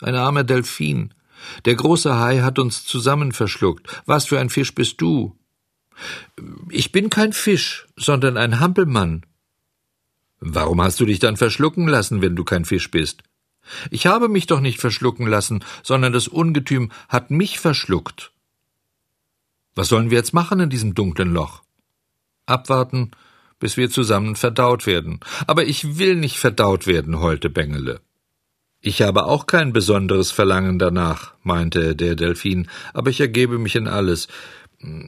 ein 0.00 0.14
armer 0.14 0.44
Delfin. 0.44 1.14
Der 1.64 1.74
große 1.74 2.18
Hai 2.18 2.40
hat 2.40 2.58
uns 2.58 2.84
zusammen 2.84 3.32
verschluckt. 3.32 3.88
Was 4.06 4.26
für 4.26 4.38
ein 4.38 4.50
Fisch 4.50 4.74
bist 4.74 5.00
du? 5.00 5.36
Ich 6.70 6.92
bin 6.92 7.10
kein 7.10 7.32
Fisch, 7.32 7.86
sondern 7.96 8.36
ein 8.36 8.60
Hampelmann. 8.60 9.26
Warum 10.38 10.80
hast 10.82 10.98
du 11.00 11.06
dich 11.06 11.18
dann 11.18 11.36
verschlucken 11.36 11.86
lassen, 11.86 12.22
wenn 12.22 12.36
du 12.36 12.44
kein 12.44 12.64
Fisch 12.64 12.90
bist? 12.90 13.22
Ich 13.90 14.06
habe 14.06 14.28
mich 14.28 14.46
doch 14.46 14.60
nicht 14.60 14.80
verschlucken 14.80 15.26
lassen, 15.26 15.64
sondern 15.82 16.12
das 16.12 16.28
Ungetüm 16.28 16.90
hat 17.08 17.30
mich 17.30 17.58
verschluckt. 17.58 18.32
Was 19.74 19.88
sollen 19.88 20.10
wir 20.10 20.18
jetzt 20.18 20.34
machen 20.34 20.60
in 20.60 20.70
diesem 20.70 20.94
dunklen 20.94 21.32
Loch? 21.32 21.62
Abwarten, 22.46 23.12
bis 23.58 23.76
wir 23.76 23.90
zusammen 23.90 24.36
verdaut 24.36 24.86
werden. 24.86 25.20
Aber 25.46 25.64
ich 25.64 25.96
will 25.96 26.16
nicht 26.16 26.38
verdaut 26.38 26.86
werden, 26.86 27.20
heulte 27.20 27.48
Bengele. 27.48 28.00
Ich 28.80 29.00
habe 29.00 29.26
auch 29.26 29.46
kein 29.46 29.72
besonderes 29.72 30.32
Verlangen 30.32 30.80
danach, 30.80 31.34
meinte 31.44 31.94
der 31.94 32.16
Delfin, 32.16 32.68
aber 32.92 33.10
ich 33.10 33.20
ergebe 33.20 33.58
mich 33.58 33.76
in 33.76 33.86
alles. 33.86 34.26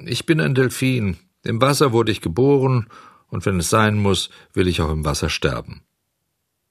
Ich 0.04 0.26
bin 0.26 0.40
ein 0.40 0.54
Delfin. 0.54 1.16
Im 1.42 1.60
Wasser 1.60 1.90
wurde 1.90 2.12
ich 2.12 2.20
geboren, 2.20 2.86
und 3.26 3.44
wenn 3.44 3.58
es 3.58 3.68
sein 3.68 3.98
muss, 3.98 4.30
will 4.52 4.68
ich 4.68 4.80
auch 4.80 4.92
im 4.92 5.04
Wasser 5.04 5.28
sterben. 5.28 5.82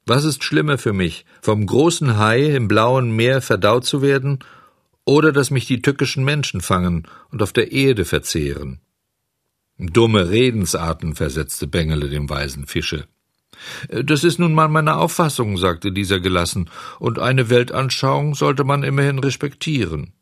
Was 0.05 0.25
ist 0.25 0.43
schlimmer 0.43 0.77
für 0.77 0.93
mich, 0.93 1.25
vom 1.41 1.65
großen 1.65 2.17
Hai 2.17 2.55
im 2.55 2.67
blauen 2.67 3.15
Meer 3.15 3.41
verdaut 3.41 3.85
zu 3.85 4.01
werden, 4.01 4.39
oder 5.05 5.31
dass 5.31 5.51
mich 5.51 5.65
die 5.65 5.81
tückischen 5.81 6.23
Menschen 6.23 6.61
fangen 6.61 7.07
und 7.31 7.41
auf 7.41 7.53
der 7.53 7.71
Erde 7.71 8.05
verzehren? 8.05 8.79
Dumme 9.77 10.29
Redensarten, 10.29 11.15
versetzte 11.15 11.67
Bengele 11.67 12.09
dem 12.09 12.29
weisen 12.29 12.67
Fische. 12.67 13.07
Das 13.89 14.23
ist 14.23 14.39
nun 14.39 14.53
mal 14.53 14.67
meine 14.67 14.97
Auffassung, 14.97 15.57
sagte 15.57 15.91
dieser 15.91 16.19
gelassen, 16.19 16.69
und 16.99 17.19
eine 17.19 17.49
Weltanschauung 17.49 18.35
sollte 18.35 18.63
man 18.63 18.83
immerhin 18.83 19.19
respektieren. 19.19 20.13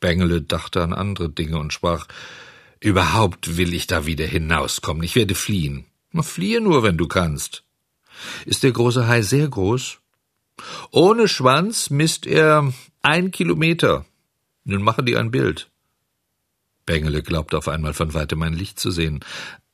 Bengele 0.00 0.42
dachte 0.42 0.82
an 0.82 0.92
andere 0.92 1.28
Dinge 1.28 1.58
und 1.58 1.72
sprach 1.72 2.06
Überhaupt 2.80 3.56
will 3.56 3.74
ich 3.74 3.88
da 3.88 4.06
wieder 4.06 4.26
hinauskommen, 4.26 5.02
ich 5.02 5.16
werde 5.16 5.34
fliehen. 5.34 5.84
Fliehe 6.20 6.60
nur, 6.60 6.82
wenn 6.82 6.96
du 6.96 7.08
kannst. 7.08 7.64
Ist 8.46 8.62
der 8.62 8.72
große 8.72 9.06
Hai 9.06 9.22
sehr 9.22 9.48
groß? 9.48 9.98
Ohne 10.90 11.28
Schwanz 11.28 11.90
misst 11.90 12.26
er 12.26 12.72
ein 13.02 13.30
Kilometer. 13.30 14.04
Nun 14.64 14.82
machen 14.82 15.06
die 15.06 15.16
ein 15.16 15.30
Bild. 15.30 15.70
Bengele 16.84 17.22
glaubte 17.22 17.58
auf 17.58 17.68
einmal 17.68 17.94
von 17.94 18.14
weitem 18.14 18.42
ein 18.42 18.54
Licht 18.54 18.80
zu 18.80 18.90
sehen. 18.90 19.20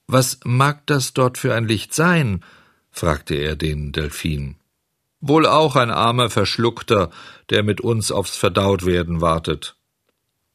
Was 0.06 0.40
mag 0.44 0.86
das 0.86 1.14
dort 1.14 1.38
für 1.38 1.54
ein 1.54 1.66
Licht 1.66 1.94
sein? 1.94 2.44
fragte 2.90 3.34
er 3.34 3.56
den 3.56 3.92
Delfin. 3.92 4.56
Wohl 5.20 5.46
auch 5.46 5.76
ein 5.76 5.90
armer 5.90 6.28
Verschluckter, 6.28 7.10
der 7.50 7.62
mit 7.62 7.80
uns 7.80 8.12
aufs 8.12 8.36
Verdautwerden 8.36 9.20
wartet. 9.20 9.76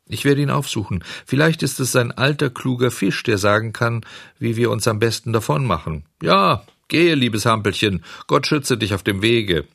Ich 0.06 0.26
werde 0.26 0.42
ihn 0.42 0.50
aufsuchen. 0.50 1.04
Vielleicht 1.26 1.64
ist 1.64 1.80
es 1.80 1.96
ein 1.96 2.12
alter, 2.12 2.50
kluger 2.50 2.92
Fisch, 2.92 3.24
der 3.24 3.38
sagen 3.38 3.74
kann, 3.74 4.06
wie 4.38 4.56
wir 4.56 4.70
uns 4.72 4.88
am 4.88 5.00
besten 5.00 5.34
davon 5.34 5.66
machen. 5.66 6.06
Ja, 6.22 6.64
Gehe, 6.90 7.14
liebes 7.16 7.46
Hampelchen, 7.46 8.04
Gott 8.28 8.48
schütze 8.48 8.78
dich 8.78 8.94
auf 8.94 9.04
dem 9.04 9.22
Wege. 9.22 9.66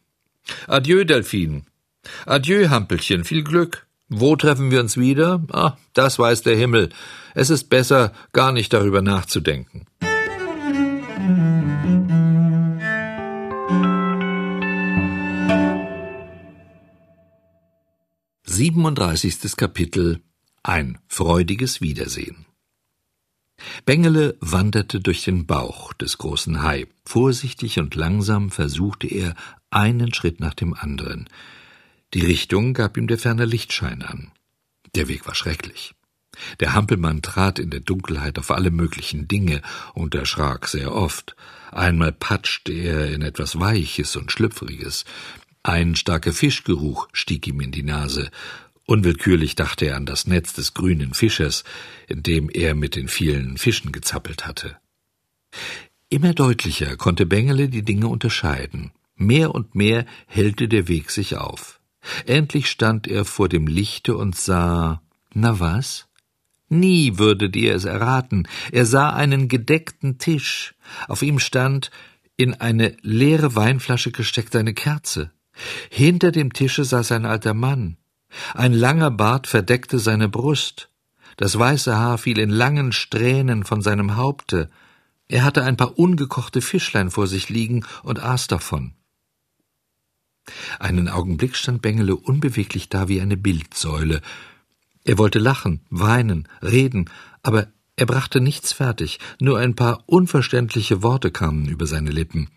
Adieu, 0.67 1.05
Delfin. 1.05 1.65
Adieu, 2.27 2.69
Hampelchen, 2.69 3.25
viel 3.25 3.45
Glück. 3.45 3.87
Wo 4.09 4.37
treffen 4.37 4.71
wir 4.71 4.81
uns 4.81 4.99
wieder? 4.99 5.43
Ah, 5.51 5.77
das 5.95 6.19
weiß 6.19 6.43
der 6.43 6.57
Himmel. 6.57 6.91
Es 7.35 7.51
ist 7.51 7.71
besser, 7.71 8.13
gar 8.33 8.53
nicht 8.53 8.73
darüber 8.73 9.01
nachzudenken. 9.01 9.87
Siebenunddreißigstes 18.43 19.57
Kapitel 19.57 20.21
Ein 20.63 20.99
freudiges 21.09 21.81
Wiedersehen 21.81 22.47
Bengele 23.85 24.37
wanderte 24.41 25.01
durch 25.01 25.25
den 25.25 25.47
Bauch 25.47 25.93
des 25.93 26.19
großen 26.19 26.63
Hai. 26.63 26.87
Vorsichtig 27.05 27.79
und 27.79 27.95
langsam 27.95 28.51
versuchte 28.51 29.07
er 29.07 29.35
einen 29.71 30.15
Schritt 30.15 30.41
nach 30.41 30.55
dem 30.55 30.75
anderen. 30.75 31.29
Die 32.15 32.25
Richtung 32.25 32.75
gab 32.75 32.97
ihm 32.97 33.09
der 33.09 33.19
ferne 33.19 33.45
Lichtschein 33.45 34.03
an. 34.03 34.31
Der 34.95 35.09
Weg 35.09 35.27
war 35.27 35.35
schrecklich. 35.35 35.95
Der 36.61 36.73
Hampelmann 36.73 37.23
trat 37.23 37.59
in 37.59 37.71
der 37.71 37.81
Dunkelheit 37.81 38.39
auf 38.39 38.51
alle 38.51 38.71
möglichen 38.71 39.29
Dinge 39.29 39.63
und 39.95 40.15
erschrak 40.15 40.69
sehr 40.69 40.93
oft. 40.95 41.37
Einmal 41.71 42.13
patschte 42.13 42.73
er 42.73 43.13
in 43.13 43.23
etwas 43.23 43.59
Weiches 43.59 44.17
und 44.17 44.33
Schlüpfriges. 44.33 45.05
Ein 45.63 45.97
starker 45.97 46.33
Fischgeruch 46.33 47.09
stieg 47.13 47.47
ihm 47.47 47.61
in 47.61 47.73
die 47.73 47.83
Nase, 47.83 48.31
Unwillkürlich 48.87 49.55
dachte 49.55 49.87
er 49.87 49.97
an 49.97 50.07
das 50.07 50.27
Netz 50.27 50.53
des 50.53 50.75
grünen 50.75 51.15
Fischers, 51.15 51.65
in 52.07 52.23
dem 52.23 52.51
er 52.51 52.75
mit 52.75 52.97
den 52.97 53.09
vielen 53.09 53.57
Fischen 53.57 53.93
gezappelt 53.93 54.47
hatte. 54.47 54.77
Immer 56.11 56.35
deutlicher 56.35 56.97
konnte 56.97 57.27
Bengele 57.27 57.69
die 57.69 57.83
Dinge 57.83 58.09
unterscheiden. 58.09 58.93
Mehr 59.17 59.55
und 59.55 59.75
mehr 59.75 60.05
hellte 60.27 60.69
der 60.69 60.89
Weg 60.89 61.11
sich 61.11 61.37
auf. 61.37 61.81
Endlich 62.27 62.69
stand 62.69 63.07
er 63.07 63.25
vor 63.25 63.49
dem 63.49 63.67
Lichte 63.67 64.17
und 64.17 64.37
sah 64.37 65.01
na 65.33 65.59
was? 65.61 66.07
Nie 66.69 67.19
würdet 67.19 67.57
ihr 67.57 67.75
es 67.75 67.85
erraten. 67.85 68.49
Er 68.73 68.87
sah 68.87 69.11
einen 69.11 69.49
gedeckten 69.49 70.19
Tisch. 70.19 70.75
Auf 71.09 71.23
ihm 71.23 71.39
stand 71.39 71.91
in 72.37 72.55
eine 72.55 72.97
leere 73.03 73.55
Weinflasche 73.55 74.13
gesteckt 74.13 74.57
eine 74.57 74.75
Kerze. 74.75 75.31
Hinter 75.91 76.33
dem 76.33 76.53
Tische 76.53 76.85
saß 76.85 77.13
ein 77.13 77.27
alter 77.27 77.55
Mann. 77.55 77.97
Ein 78.55 78.73
langer 78.73 79.11
Bart 79.11 79.47
verdeckte 79.47 79.99
seine 79.99 80.29
Brust, 80.29 80.89
das 81.37 81.59
weiße 81.59 81.97
Haar 81.97 82.19
fiel 82.19 82.39
in 82.39 82.51
langen 82.51 82.93
Strähnen 82.93 83.65
von 83.65 83.83
seinem 83.83 84.17
Haupte, 84.17 84.71
er 85.29 85.43
hatte 85.43 85.65
ein 85.65 85.77
paar 85.77 85.99
ungekochte 85.99 86.61
Fischlein 86.61 87.11
vor 87.11 87.27
sich 87.27 87.49
liegen 87.49 87.85
und 88.03 88.21
aß 88.21 88.47
davon. 88.47 88.93
Einen 90.79 91.09
Augenblick 91.09 91.57
stand 91.57 91.81
Bengele 91.81 92.17
unbeweglich 92.17 92.89
da 92.91 93.09
wie 93.09 93.21
eine 93.21 93.37
Bildsäule. 93.37 94.21
Er 95.05 95.19
wollte 95.19 95.39
lachen, 95.39 95.81
weinen, 95.89 96.49
reden, 96.63 97.11
aber 97.43 97.69
er 97.97 98.07
brachte 98.07 98.41
nichts 98.41 98.73
fertig, 98.73 99.19
nur 99.41 99.59
ein 99.59 99.75
paar 99.75 100.03
unverständliche 100.07 101.03
Worte 101.03 101.31
kamen 101.31 101.67
über 101.67 101.87
seine 101.87 102.11
Lippen. 102.11 102.49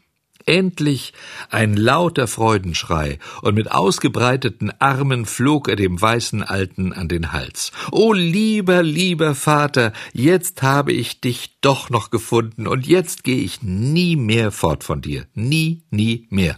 Endlich 0.48 1.12
ein 1.50 1.76
lauter 1.76 2.26
Freudenschrei, 2.26 3.20
und 3.42 3.56
mit 3.56 3.70
ausgebreiteten 3.70 4.72
Armen 4.80 5.26
flog 5.26 5.68
er 5.68 5.76
dem 5.76 6.02
weißen 6.02 6.42
Alten 6.42 6.94
an 6.94 7.10
den 7.10 7.34
Hals. 7.34 7.74
O 7.92 8.14
lieber, 8.14 8.82
lieber 8.82 9.36
Vater, 9.36 9.92
jetzt 10.14 10.64
habe 10.64 10.94
ich 10.94 11.20
dich 11.20 11.60
doch 11.60 11.90
noch 11.90 12.12
gefunden, 12.12 12.66
und 12.66 12.88
jetzt 12.88 13.26
gehe 13.26 13.44
ich 13.44 13.62
nie 13.62 14.16
mehr 14.16 14.52
fort 14.52 14.86
von 14.86 15.02
dir. 15.02 15.28
Nie, 15.34 15.84
nie 15.92 16.28
mehr. 16.30 16.58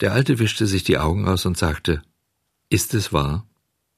Der 0.00 0.12
Alte 0.12 0.38
wischte 0.38 0.66
sich 0.66 0.84
die 0.84 0.98
Augen 0.98 1.26
aus 1.26 1.46
und 1.46 1.56
sagte 1.56 2.02
Ist 2.68 2.92
es 2.92 3.14
wahr? 3.14 3.46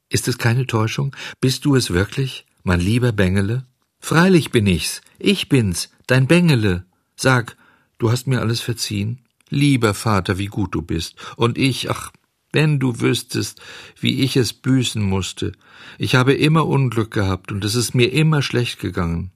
Ist 0.07 0.29
es 0.29 0.37
keine 0.37 0.65
Täuschung? 0.65 1.13
Bist 1.41 1.65
du 1.65 1.75
es 1.75 1.91
wirklich, 1.91 2.45
mein 2.63 2.79
lieber 2.79 3.11
Bengele? 3.11 3.65
Freilich 3.99 4.49
bin 4.51 4.65
ich's, 4.65 5.01
ich 5.19 5.49
bin's, 5.49 5.89
dein 6.07 6.27
Bengele. 6.27 6.85
Sag, 7.17 7.57
Du 8.01 8.11
hast 8.11 8.25
mir 8.25 8.39
alles 8.39 8.61
verziehen? 8.61 9.19
Lieber 9.51 9.93
Vater, 9.93 10.39
wie 10.39 10.47
gut 10.47 10.73
du 10.73 10.81
bist. 10.81 11.17
Und 11.35 11.59
ich, 11.59 11.91
ach, 11.91 12.11
wenn 12.51 12.79
du 12.79 12.99
wüsstest, 12.99 13.61
wie 13.99 14.23
ich 14.23 14.37
es 14.37 14.53
büßen 14.53 15.03
musste. 15.03 15.51
Ich 15.99 16.15
habe 16.15 16.33
immer 16.33 16.65
Unglück 16.65 17.11
gehabt 17.11 17.51
und 17.51 17.63
es 17.63 17.75
ist 17.75 17.93
mir 17.93 18.11
immer 18.11 18.41
schlecht 18.41 18.79
gegangen. 18.79 19.29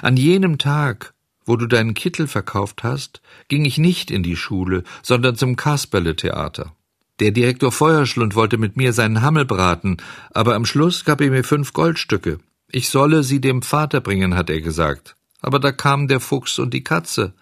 An 0.00 0.16
jenem 0.16 0.58
Tag, 0.58 1.12
wo 1.44 1.56
du 1.56 1.66
deinen 1.66 1.94
Kittel 1.94 2.28
verkauft 2.28 2.84
hast, 2.84 3.20
ging 3.48 3.64
ich 3.64 3.78
nicht 3.78 4.12
in 4.12 4.22
die 4.22 4.36
Schule, 4.36 4.84
sondern 5.02 5.34
zum 5.34 5.56
Kasperle-Theater. 5.56 6.72
Der 7.18 7.32
Direktor 7.32 7.72
Feuerschlund 7.72 8.36
wollte 8.36 8.58
mit 8.58 8.76
mir 8.76 8.92
seinen 8.92 9.22
Hammel 9.22 9.44
braten, 9.44 9.96
aber 10.30 10.54
am 10.54 10.66
Schluss 10.66 11.04
gab 11.04 11.20
er 11.20 11.30
mir 11.30 11.42
fünf 11.42 11.72
Goldstücke. 11.72 12.38
Ich 12.70 12.90
solle 12.90 13.24
sie 13.24 13.40
dem 13.40 13.62
Vater 13.62 14.00
bringen, 14.00 14.36
hat 14.36 14.50
er 14.50 14.60
gesagt. 14.60 15.16
Aber 15.44 15.58
da 15.58 15.72
kamen 15.72 16.08
der 16.08 16.20
Fuchs 16.20 16.58
und 16.58 16.72
die 16.72 16.82
Katze. 16.82 17.34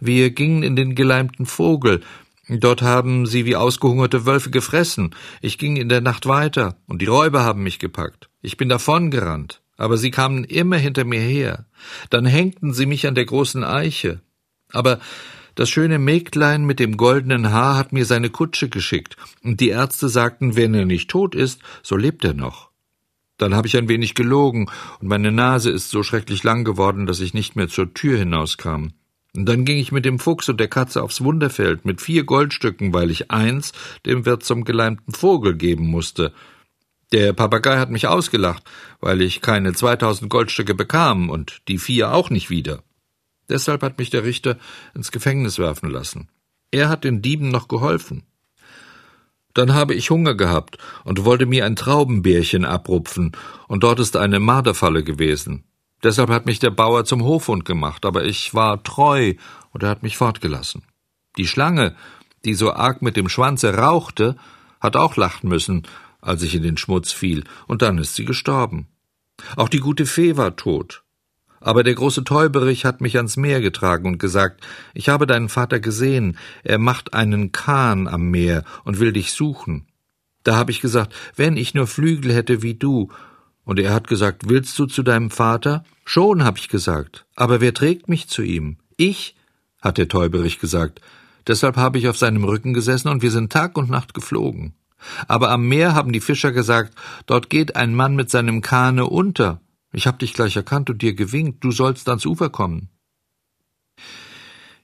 Wir 0.00 0.30
gingen 0.30 0.62
in 0.62 0.74
den 0.74 0.94
geleimten 0.94 1.44
Vogel. 1.44 2.00
Dort 2.48 2.80
haben 2.80 3.26
sie 3.26 3.44
wie 3.44 3.56
ausgehungerte 3.56 4.24
Wölfe 4.24 4.48
gefressen. 4.48 5.14
Ich 5.42 5.58
ging 5.58 5.76
in 5.76 5.90
der 5.90 6.00
Nacht 6.00 6.24
weiter, 6.24 6.78
und 6.86 7.02
die 7.02 7.06
Räuber 7.06 7.44
haben 7.44 7.62
mich 7.62 7.78
gepackt. 7.78 8.30
Ich 8.40 8.56
bin 8.56 8.70
davongerannt, 8.70 9.60
aber 9.76 9.98
sie 9.98 10.10
kamen 10.10 10.44
immer 10.44 10.78
hinter 10.78 11.04
mir 11.04 11.20
her. 11.20 11.66
Dann 12.08 12.24
hängten 12.24 12.72
sie 12.72 12.86
mich 12.86 13.06
an 13.06 13.14
der 13.14 13.26
großen 13.26 13.64
Eiche. 13.64 14.22
Aber 14.72 14.98
das 15.54 15.68
schöne 15.68 15.98
Mägdlein 15.98 16.64
mit 16.64 16.80
dem 16.80 16.96
goldenen 16.96 17.50
Haar 17.50 17.76
hat 17.76 17.92
mir 17.92 18.06
seine 18.06 18.30
Kutsche 18.30 18.70
geschickt, 18.70 19.18
und 19.44 19.60
die 19.60 19.68
Ärzte 19.68 20.08
sagten, 20.08 20.56
wenn 20.56 20.72
er 20.72 20.86
nicht 20.86 21.10
tot 21.10 21.34
ist, 21.34 21.60
so 21.82 21.98
lebt 21.98 22.24
er 22.24 22.32
noch. 22.32 22.71
Dann 23.42 23.56
habe 23.56 23.66
ich 23.66 23.76
ein 23.76 23.88
wenig 23.88 24.14
gelogen, 24.14 24.70
und 25.00 25.08
meine 25.08 25.32
Nase 25.32 25.68
ist 25.70 25.90
so 25.90 26.04
schrecklich 26.04 26.44
lang 26.44 26.62
geworden, 26.62 27.06
dass 27.06 27.18
ich 27.18 27.34
nicht 27.34 27.56
mehr 27.56 27.66
zur 27.66 27.92
Tür 27.92 28.16
hinauskam. 28.16 28.90
Und 29.34 29.46
dann 29.46 29.64
ging 29.64 29.78
ich 29.78 29.90
mit 29.90 30.04
dem 30.04 30.20
Fuchs 30.20 30.48
und 30.48 30.60
der 30.60 30.68
Katze 30.68 31.02
aufs 31.02 31.24
Wunderfeld 31.24 31.84
mit 31.84 32.00
vier 32.00 32.22
Goldstücken, 32.22 32.94
weil 32.94 33.10
ich 33.10 33.32
eins 33.32 33.72
dem 34.06 34.26
Wirt 34.26 34.44
zum 34.44 34.62
geleimten 34.62 35.12
Vogel 35.12 35.56
geben 35.56 35.88
musste. 35.88 36.32
Der 37.10 37.32
Papagei 37.32 37.78
hat 37.78 37.90
mich 37.90 38.06
ausgelacht, 38.06 38.62
weil 39.00 39.20
ich 39.22 39.40
keine 39.40 39.72
zweitausend 39.72 40.30
Goldstücke 40.30 40.76
bekam 40.76 41.28
und 41.28 41.62
die 41.66 41.78
vier 41.78 42.14
auch 42.14 42.30
nicht 42.30 42.48
wieder. 42.48 42.84
Deshalb 43.48 43.82
hat 43.82 43.98
mich 43.98 44.10
der 44.10 44.22
Richter 44.22 44.56
ins 44.94 45.10
Gefängnis 45.10 45.58
werfen 45.58 45.90
lassen. 45.90 46.28
Er 46.70 46.88
hat 46.88 47.02
den 47.02 47.22
Dieben 47.22 47.48
noch 47.48 47.66
geholfen. 47.66 48.22
Dann 49.54 49.74
habe 49.74 49.94
ich 49.94 50.10
Hunger 50.10 50.34
gehabt 50.34 50.78
und 51.04 51.24
wollte 51.24 51.46
mir 51.46 51.64
ein 51.66 51.76
Traubenbärchen 51.76 52.64
abrupfen, 52.64 53.32
und 53.68 53.82
dort 53.82 54.00
ist 54.00 54.16
eine 54.16 54.40
Marderfalle 54.40 55.04
gewesen. 55.04 55.64
Deshalb 56.02 56.30
hat 56.30 56.46
mich 56.46 56.58
der 56.58 56.70
Bauer 56.70 57.04
zum 57.04 57.22
Hofhund 57.22 57.64
gemacht, 57.64 58.04
aber 58.04 58.24
ich 58.24 58.54
war 58.54 58.82
treu, 58.82 59.34
und 59.70 59.82
er 59.82 59.88
hat 59.88 60.02
mich 60.02 60.16
fortgelassen. 60.16 60.82
Die 61.36 61.46
Schlange, 61.46 61.94
die 62.44 62.54
so 62.54 62.72
arg 62.72 63.02
mit 63.02 63.16
dem 63.16 63.28
Schwanze 63.28 63.74
rauchte, 63.74 64.36
hat 64.80 64.96
auch 64.96 65.16
lachen 65.16 65.48
müssen, 65.48 65.86
als 66.20 66.42
ich 66.42 66.54
in 66.54 66.62
den 66.62 66.76
Schmutz 66.76 67.12
fiel, 67.12 67.44
und 67.66 67.82
dann 67.82 67.98
ist 67.98 68.16
sie 68.16 68.24
gestorben. 68.24 68.88
Auch 69.56 69.68
die 69.68 69.80
gute 69.80 70.06
Fee 70.06 70.36
war 70.36 70.56
tot. 70.56 71.02
Aber 71.64 71.84
der 71.84 71.94
große 71.94 72.24
Täuberich 72.24 72.84
hat 72.84 73.00
mich 73.00 73.16
ans 73.16 73.36
Meer 73.36 73.60
getragen 73.60 74.06
und 74.08 74.18
gesagt, 74.18 74.64
ich 74.94 75.08
habe 75.08 75.26
deinen 75.26 75.48
Vater 75.48 75.80
gesehen, 75.80 76.36
er 76.64 76.78
macht 76.78 77.14
einen 77.14 77.52
Kahn 77.52 78.08
am 78.08 78.30
Meer 78.30 78.64
und 78.84 78.98
will 78.98 79.12
dich 79.12 79.32
suchen. 79.32 79.86
Da 80.42 80.56
habe 80.56 80.72
ich 80.72 80.80
gesagt, 80.80 81.14
wenn 81.36 81.56
ich 81.56 81.74
nur 81.74 81.86
Flügel 81.86 82.34
hätte 82.34 82.62
wie 82.62 82.74
du. 82.74 83.10
Und 83.64 83.78
er 83.78 83.94
hat 83.94 84.08
gesagt, 84.08 84.48
willst 84.48 84.76
du 84.78 84.86
zu 84.86 85.04
deinem 85.04 85.30
Vater? 85.30 85.84
Schon, 86.04 86.44
hab 86.44 86.58
ich 86.58 86.68
gesagt. 86.68 87.26
Aber 87.36 87.60
wer 87.60 87.72
trägt 87.74 88.08
mich 88.08 88.28
zu 88.28 88.42
ihm? 88.42 88.78
Ich, 88.96 89.36
hat 89.80 89.98
der 89.98 90.08
Täuberich 90.08 90.58
gesagt. 90.58 91.00
Deshalb 91.46 91.76
habe 91.76 91.98
ich 91.98 92.08
auf 92.08 92.18
seinem 92.18 92.44
Rücken 92.44 92.72
gesessen 92.74 93.08
und 93.08 93.22
wir 93.22 93.30
sind 93.30 93.52
Tag 93.52 93.78
und 93.78 93.88
Nacht 93.88 94.14
geflogen. 94.14 94.74
Aber 95.28 95.50
am 95.50 95.66
Meer 95.66 95.94
haben 95.94 96.12
die 96.12 96.20
Fischer 96.20 96.52
gesagt, 96.52 96.94
dort 97.26 97.50
geht 97.50 97.76
ein 97.76 97.94
Mann 97.94 98.14
mit 98.14 98.30
seinem 98.30 98.60
Kahne 98.62 99.06
unter. 99.06 99.60
Ich 99.92 100.06
hab 100.06 100.18
dich 100.18 100.32
gleich 100.32 100.56
erkannt 100.56 100.90
und 100.90 101.02
dir 101.02 101.14
gewinkt, 101.14 101.62
du 101.62 101.70
sollst 101.70 102.08
ans 102.08 102.24
Ufer 102.24 102.50
kommen. 102.50 102.88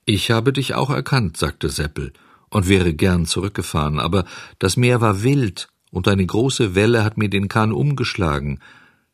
Ich 0.04 0.30
habe 0.30 0.52
dich 0.52 0.74
auch 0.74 0.90
erkannt, 0.90 1.36
sagte 1.36 1.70
Seppel, 1.70 2.12
und 2.50 2.68
wäre 2.68 2.94
gern 2.94 3.26
zurückgefahren, 3.26 3.98
aber 3.98 4.24
das 4.58 4.76
Meer 4.76 5.00
war 5.00 5.22
wild, 5.22 5.68
und 5.90 6.08
eine 6.08 6.24
große 6.24 6.74
Welle 6.74 7.04
hat 7.04 7.16
mir 7.16 7.30
den 7.30 7.48
Kahn 7.48 7.72
umgeschlagen. 7.72 8.60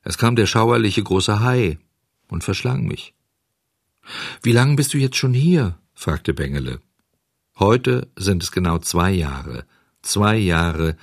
Es 0.03 0.19
kam 0.19 0.37
der 0.37 0.47
schauerliche 0.47 1.03
große 1.03 1.41
Hai 1.41 1.79
und 2.29 2.45
verschlang 2.45 2.87
mich. 2.87 3.15
Wie 4.43 4.53
lang 4.53 4.77
bist 4.77 4.93
du 4.95 4.99
jetzt 4.99 5.17
schon 5.17 5.35
hier? 5.35 5.79
fragte 5.95 6.35
Bengele. 6.35 6.81
Heute 7.59 8.09
sind 8.17 8.43
es 8.43 8.51
genau 8.51 8.79
zwei 8.79 9.13
Jahre. 9.13 9.65
Zwei 10.03 10.37
Jahre, 10.37 10.97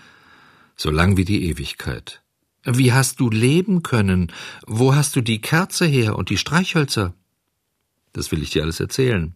so 0.75 0.91
lang 0.91 1.17
wie 1.17 1.25
die 1.25 1.49
Ewigkeit. 1.49 2.20
Wie 2.63 2.93
hast 2.93 3.19
du 3.19 3.29
leben 3.29 3.81
können? 3.81 4.31
Wo 4.67 4.93
hast 4.93 5.15
du 5.15 5.21
die 5.21 5.41
Kerze 5.41 5.85
her 5.85 6.15
und 6.15 6.29
die 6.29 6.37
Streichhölzer? 6.37 7.13
Das 8.13 8.31
will 8.31 8.41
ich 8.43 8.51
dir 8.51 8.63
alles 8.63 8.79
erzählen. 8.79 9.33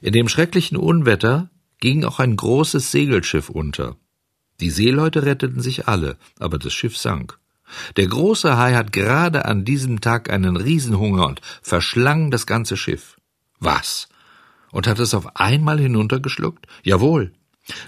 In 0.00 0.12
dem 0.12 0.28
schrecklichen 0.28 0.76
Unwetter 0.76 1.50
ging 1.80 2.04
auch 2.04 2.20
ein 2.20 2.36
großes 2.36 2.92
Segelschiff 2.92 3.48
unter. 3.48 3.96
Die 4.60 4.70
Seeleute 4.70 5.24
retteten 5.24 5.60
sich 5.60 5.88
alle, 5.88 6.16
aber 6.38 6.58
das 6.58 6.72
Schiff 6.72 6.96
sank. 6.96 7.38
Der 7.96 8.06
große 8.06 8.56
Hai 8.56 8.74
hat 8.74 8.92
gerade 8.92 9.44
an 9.44 9.64
diesem 9.64 10.00
Tag 10.00 10.30
einen 10.30 10.56
Riesenhunger 10.56 11.26
und 11.26 11.40
verschlang 11.62 12.30
das 12.30 12.46
ganze 12.46 12.76
Schiff. 12.76 13.16
Was? 13.58 14.08
Und 14.70 14.86
hat 14.86 14.98
es 14.98 15.14
auf 15.14 15.36
einmal 15.36 15.80
hinuntergeschluckt? 15.80 16.66
Jawohl. 16.82 17.32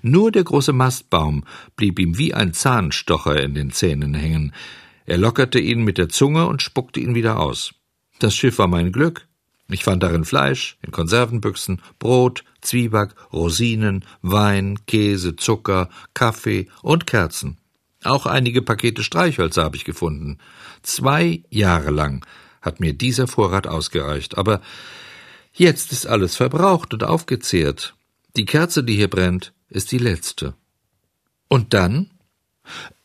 Nur 0.02 0.32
der 0.32 0.44
große 0.44 0.72
Mastbaum 0.72 1.44
blieb 1.76 1.98
ihm 1.98 2.18
wie 2.18 2.34
ein 2.34 2.52
Zahnstocher 2.52 3.40
in 3.42 3.54
den 3.54 3.70
Zähnen 3.70 4.14
hängen. 4.14 4.52
Er 5.06 5.18
lockerte 5.18 5.58
ihn 5.58 5.82
mit 5.84 5.98
der 5.98 6.08
Zunge 6.08 6.46
und 6.46 6.62
spuckte 6.62 7.00
ihn 7.00 7.14
wieder 7.14 7.38
aus. 7.40 7.74
Das 8.18 8.34
Schiff 8.34 8.58
war 8.58 8.68
mein 8.68 8.92
Glück. 8.92 9.26
Ich 9.70 9.84
fand 9.84 10.02
darin 10.02 10.24
Fleisch, 10.24 10.78
in 10.82 10.92
Konservenbüchsen, 10.92 11.82
Brot, 11.98 12.44
Zwieback, 12.62 13.14
Rosinen, 13.32 14.04
Wein, 14.22 14.78
Käse, 14.86 15.36
Zucker, 15.36 15.90
Kaffee 16.14 16.68
und 16.82 17.06
Kerzen. 17.06 17.58
Auch 18.02 18.26
einige 18.26 18.62
Pakete 18.62 19.02
Streichhölzer 19.02 19.64
habe 19.64 19.76
ich 19.76 19.84
gefunden. 19.84 20.38
Zwei 20.82 21.42
Jahre 21.50 21.90
lang 21.90 22.24
hat 22.62 22.80
mir 22.80 22.94
dieser 22.94 23.26
Vorrat 23.26 23.66
ausgereicht, 23.66 24.38
aber 24.38 24.60
jetzt 25.52 25.92
ist 25.92 26.06
alles 26.06 26.36
verbraucht 26.36 26.94
und 26.94 27.04
aufgezehrt. 27.04 27.94
Die 28.36 28.46
Kerze, 28.46 28.84
die 28.84 28.94
hier 28.94 29.08
brennt, 29.08 29.52
ist 29.68 29.92
die 29.92 29.98
letzte. 29.98 30.54
Und 31.48 31.74
dann? 31.74 32.10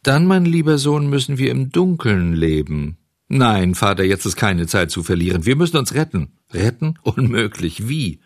Dann, 0.02 0.26
mein 0.26 0.45
lieber 0.45 0.78
Sohn, 0.78 1.10
müssen 1.10 1.38
wir 1.38 1.52
im 1.52 1.71
Dunkeln 1.71 2.34
leben. 2.34 2.97
Nein, 3.30 3.73
Vater, 3.73 4.04
jetzt 4.04 4.26
ist 4.26 4.36
keine 4.36 4.67
Zeit 4.67 4.91
zu 4.91 5.02
verlieren. 5.02 5.45
Wir 5.45 5.56
müssen 5.56 5.78
uns 5.78 5.93
retten. 5.93 6.34
Retten? 6.52 6.99
Unmöglich. 7.04 7.88
Wie? 7.88 8.19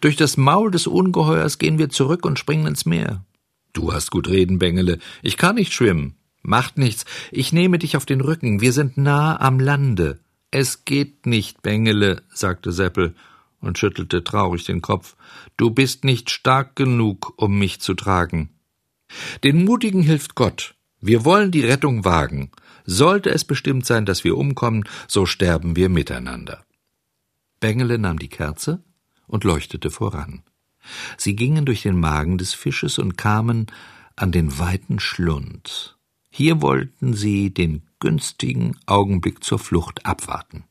Durch 0.00 0.16
das 0.16 0.36
Maul 0.36 0.70
des 0.70 0.86
Ungeheuers 0.86 1.58
gehen 1.58 1.78
wir 1.78 1.88
zurück 1.90 2.24
und 2.24 2.38
springen 2.38 2.68
ins 2.68 2.86
Meer. 2.86 3.24
Du 3.72 3.92
hast 3.92 4.10
gut 4.12 4.28
reden, 4.28 4.58
Bengele. 4.58 4.98
Ich 5.22 5.36
kann 5.36 5.56
nicht 5.56 5.72
schwimmen. 5.72 6.14
Macht 6.42 6.78
nichts. 6.78 7.04
Ich 7.32 7.52
nehme 7.52 7.78
dich 7.78 7.96
auf 7.96 8.06
den 8.06 8.20
Rücken. 8.20 8.60
Wir 8.60 8.72
sind 8.72 8.96
nah 8.96 9.40
am 9.40 9.58
Lande. 9.58 10.20
Es 10.52 10.84
geht 10.84 11.26
nicht, 11.26 11.62
Bengele, 11.62 12.22
sagte 12.32 12.70
Seppel 12.70 13.14
und 13.64 13.78
schüttelte 13.78 14.24
traurig 14.24 14.64
den 14.64 14.82
Kopf. 14.82 15.16
Du 15.56 15.70
bist 15.70 16.04
nicht 16.04 16.30
stark 16.30 16.76
genug, 16.76 17.34
um 17.36 17.58
mich 17.58 17.80
zu 17.80 17.94
tragen. 17.94 18.50
Den 19.42 19.64
Mutigen 19.64 20.02
hilft 20.02 20.34
Gott. 20.34 20.74
Wir 21.00 21.24
wollen 21.24 21.50
die 21.50 21.60
Rettung 21.60 22.04
wagen. 22.04 22.50
Sollte 22.86 23.30
es 23.30 23.44
bestimmt 23.44 23.86
sein, 23.86 24.06
dass 24.06 24.24
wir 24.24 24.36
umkommen, 24.36 24.84
so 25.08 25.26
sterben 25.26 25.76
wir 25.76 25.88
miteinander. 25.88 26.64
Bengele 27.60 27.98
nahm 27.98 28.18
die 28.18 28.28
Kerze 28.28 28.82
und 29.26 29.44
leuchtete 29.44 29.90
voran. 29.90 30.42
Sie 31.16 31.34
gingen 31.34 31.64
durch 31.64 31.82
den 31.82 31.98
Magen 31.98 32.38
des 32.38 32.52
Fisches 32.52 32.98
und 32.98 33.16
kamen 33.16 33.66
an 34.16 34.32
den 34.32 34.58
weiten 34.58 35.00
Schlund. 35.00 35.96
Hier 36.30 36.60
wollten 36.60 37.14
sie 37.14 37.54
den 37.54 37.82
günstigen 38.00 38.76
Augenblick 38.86 39.42
zur 39.44 39.58
Flucht 39.58 40.04
abwarten. 40.04 40.64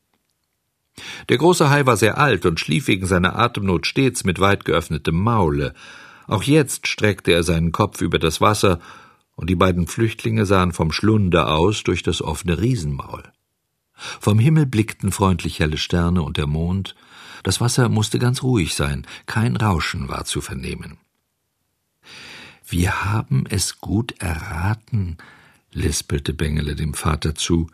Der 1.28 1.38
große 1.38 1.70
Hai 1.70 1.86
war 1.86 1.96
sehr 1.96 2.18
alt 2.18 2.46
und 2.46 2.60
schlief 2.60 2.86
wegen 2.86 3.06
seiner 3.06 3.36
Atemnot 3.36 3.86
stets 3.86 4.24
mit 4.24 4.40
weit 4.40 4.64
geöffnetem 4.64 5.16
Maule. 5.16 5.74
Auch 6.26 6.42
jetzt 6.42 6.86
streckte 6.86 7.32
er 7.32 7.42
seinen 7.42 7.72
Kopf 7.72 8.00
über 8.00 8.18
das 8.18 8.40
Wasser, 8.40 8.80
und 9.36 9.50
die 9.50 9.56
beiden 9.56 9.88
Flüchtlinge 9.88 10.46
sahen 10.46 10.72
vom 10.72 10.92
Schlunde 10.92 11.48
aus 11.48 11.82
durch 11.82 12.02
das 12.04 12.22
offene 12.22 12.60
Riesenmaul. 12.60 13.24
Vom 13.94 14.38
Himmel 14.38 14.66
blickten 14.66 15.12
freundlich 15.12 15.60
helle 15.60 15.76
Sterne 15.76 16.22
und 16.22 16.36
der 16.36 16.46
Mond. 16.46 16.94
Das 17.42 17.60
Wasser 17.60 17.88
musste 17.88 18.18
ganz 18.18 18.42
ruhig 18.42 18.74
sein, 18.74 19.06
kein 19.26 19.56
Rauschen 19.56 20.08
war 20.08 20.24
zu 20.24 20.40
vernehmen. 20.40 20.98
Wir 22.66 23.04
haben 23.04 23.44
es 23.48 23.80
gut 23.80 24.14
erraten, 24.20 25.18
lispelte 25.72 26.32
Bengele 26.32 26.74
dem 26.74 26.94
Vater 26.94 27.34
zu. 27.34 27.68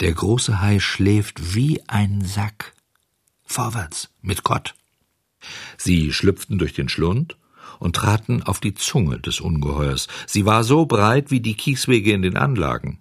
Der 0.00 0.12
große 0.12 0.60
Hai 0.60 0.80
schläft 0.80 1.54
wie 1.54 1.80
ein 1.86 2.24
Sack. 2.24 2.72
Vorwärts, 3.44 4.10
mit 4.22 4.42
Gott. 4.42 4.74
Sie 5.76 6.12
schlüpften 6.12 6.58
durch 6.58 6.72
den 6.72 6.88
Schlund 6.88 7.36
und 7.78 7.96
traten 7.96 8.42
auf 8.42 8.60
die 8.60 8.74
Zunge 8.74 9.20
des 9.20 9.40
Ungeheuers. 9.40 10.08
Sie 10.26 10.46
war 10.46 10.64
so 10.64 10.86
breit 10.86 11.30
wie 11.30 11.40
die 11.40 11.54
Kieswege 11.54 12.12
in 12.12 12.22
den 12.22 12.36
Anlagen. 12.36 13.00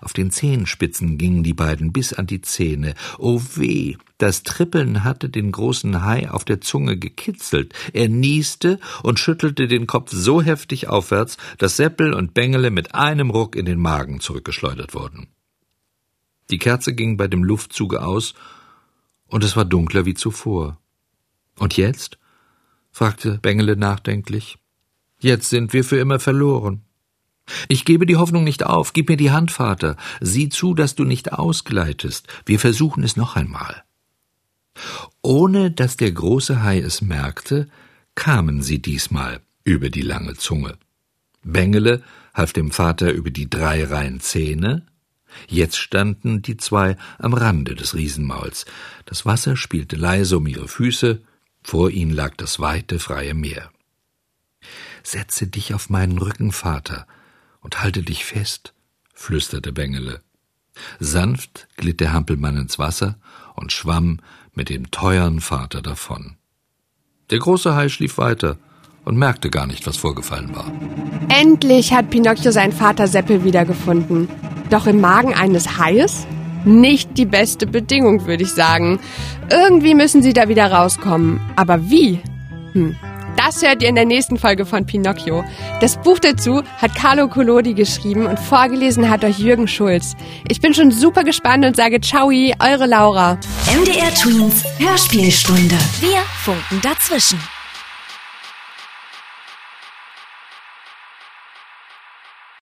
Auf 0.00 0.12
den 0.12 0.30
Zehenspitzen 0.30 1.16
gingen 1.16 1.42
die 1.42 1.54
beiden 1.54 1.92
bis 1.92 2.12
an 2.12 2.26
die 2.26 2.42
Zähne. 2.42 2.94
Oh 3.18 3.40
weh, 3.54 3.96
das 4.18 4.42
Trippeln 4.42 5.04
hatte 5.04 5.28
den 5.28 5.52
großen 5.52 6.04
Hai 6.04 6.28
auf 6.30 6.44
der 6.44 6.60
Zunge 6.60 6.96
gekitzelt. 6.96 7.72
Er 7.92 8.08
nieste 8.08 8.80
und 9.02 9.20
schüttelte 9.20 9.68
den 9.68 9.86
Kopf 9.86 10.10
so 10.12 10.42
heftig 10.42 10.88
aufwärts, 10.88 11.36
dass 11.58 11.76
Seppel 11.76 12.14
und 12.14 12.34
Bengele 12.34 12.70
mit 12.70 12.94
einem 12.94 13.30
Ruck 13.30 13.54
in 13.54 13.64
den 13.64 13.78
Magen 13.78 14.20
zurückgeschleudert 14.20 14.94
wurden. 14.94 15.28
Die 16.50 16.58
Kerze 16.58 16.94
ging 16.94 17.16
bei 17.16 17.28
dem 17.28 17.44
Luftzuge 17.44 18.02
aus, 18.02 18.34
und 19.26 19.44
es 19.44 19.56
war 19.56 19.64
dunkler 19.64 20.06
wie 20.06 20.14
zuvor. 20.14 20.78
Und 21.58 21.76
jetzt? 21.76 22.18
fragte 22.90 23.38
Bengele 23.38 23.76
nachdenklich. 23.76 24.58
Jetzt 25.20 25.50
sind 25.50 25.72
wir 25.72 25.84
für 25.84 25.98
immer 25.98 26.18
verloren. 26.18 26.82
Ich 27.68 27.84
gebe 27.84 28.06
die 28.06 28.16
Hoffnung 28.16 28.44
nicht 28.44 28.64
auf. 28.64 28.92
Gib 28.92 29.08
mir 29.08 29.16
die 29.16 29.30
Hand, 29.30 29.50
Vater. 29.50 29.96
Sieh 30.20 30.48
zu, 30.48 30.74
dass 30.74 30.94
du 30.94 31.04
nicht 31.04 31.32
ausgleitest. 31.32 32.26
Wir 32.46 32.58
versuchen 32.58 33.04
es 33.04 33.16
noch 33.16 33.36
einmal. 33.36 33.84
Ohne 35.22 35.70
dass 35.70 35.96
der 35.96 36.12
große 36.12 36.62
Hai 36.62 36.78
es 36.78 37.02
merkte, 37.02 37.68
kamen 38.14 38.62
sie 38.62 38.80
diesmal 38.80 39.40
über 39.64 39.90
die 39.90 40.02
lange 40.02 40.34
Zunge. 40.34 40.78
Bengele 41.42 42.02
half 42.34 42.52
dem 42.52 42.70
Vater 42.70 43.12
über 43.12 43.30
die 43.30 43.50
drei 43.50 43.84
Reihen 43.84 44.20
Zähne, 44.20 44.86
Jetzt 45.48 45.76
standen 45.76 46.42
die 46.42 46.56
zwei 46.56 46.96
am 47.18 47.34
Rande 47.34 47.74
des 47.74 47.94
Riesenmauls. 47.94 48.66
Das 49.06 49.26
Wasser 49.26 49.56
spielte 49.56 49.96
leise 49.96 50.38
um 50.38 50.46
ihre 50.46 50.68
Füße, 50.68 51.22
vor 51.62 51.90
ihnen 51.90 52.12
lag 52.12 52.34
das 52.36 52.60
weite, 52.60 52.98
freie 52.98 53.34
Meer. 53.34 53.70
Setze 55.02 55.46
dich 55.46 55.74
auf 55.74 55.90
meinen 55.90 56.18
Rücken, 56.18 56.52
Vater, 56.52 57.06
und 57.60 57.82
halte 57.82 58.02
dich 58.02 58.24
fest, 58.24 58.74
flüsterte 59.14 59.72
Bengele. 59.72 60.22
Sanft 60.98 61.68
glitt 61.76 62.00
der 62.00 62.12
Hampelmann 62.12 62.56
ins 62.56 62.78
Wasser 62.78 63.18
und 63.54 63.72
schwamm 63.72 64.20
mit 64.54 64.68
dem 64.68 64.90
teuern 64.90 65.40
Vater 65.40 65.82
davon. 65.82 66.36
Der 67.30 67.38
große 67.38 67.74
Hai 67.74 67.88
schlief 67.88 68.18
weiter 68.18 68.58
und 69.04 69.16
merkte 69.16 69.50
gar 69.50 69.66
nicht, 69.66 69.86
was 69.86 69.96
vorgefallen 69.96 70.54
war. 70.54 70.70
Endlich 71.28 71.92
hat 71.92 72.10
Pinocchio 72.10 72.50
seinen 72.50 72.72
Vater 72.72 73.06
Seppel 73.06 73.44
wiedergefunden. 73.44 74.28
Doch 74.70 74.86
im 74.86 75.00
Magen 75.00 75.34
eines 75.34 75.78
Haies? 75.78 76.26
Nicht 76.64 77.16
die 77.16 77.26
beste 77.26 77.66
Bedingung, 77.66 78.26
würde 78.26 78.44
ich 78.44 78.52
sagen. 78.52 79.00
Irgendwie 79.50 79.94
müssen 79.94 80.22
sie 80.22 80.32
da 80.32 80.48
wieder 80.48 80.70
rauskommen. 80.70 81.40
Aber 81.56 81.90
wie? 81.90 82.20
Hm. 82.72 82.96
Das 83.36 83.62
hört 83.62 83.82
ihr 83.82 83.88
in 83.88 83.94
der 83.94 84.04
nächsten 84.04 84.36
Folge 84.36 84.66
von 84.66 84.84
Pinocchio. 84.84 85.42
Das 85.80 85.96
Buch 85.96 86.18
dazu 86.18 86.62
hat 86.76 86.94
Carlo 86.94 87.26
Collodi 87.26 87.72
geschrieben 87.74 88.26
und 88.26 88.38
vorgelesen 88.38 89.08
hat 89.08 89.24
euch 89.24 89.38
Jürgen 89.38 89.66
Schulz. 89.66 90.14
Ich 90.46 90.60
bin 90.60 90.74
schon 90.74 90.90
super 90.90 91.24
gespannt 91.24 91.64
und 91.64 91.74
sage 91.74 92.00
Ciao, 92.00 92.28
eure 92.28 92.86
Laura. 92.86 93.38
MDR 93.66 94.14
Twins 94.14 94.64
Hörspielstunde. 94.78 95.76
Wir 96.00 96.18
funken 96.44 96.80
dazwischen. 96.82 97.40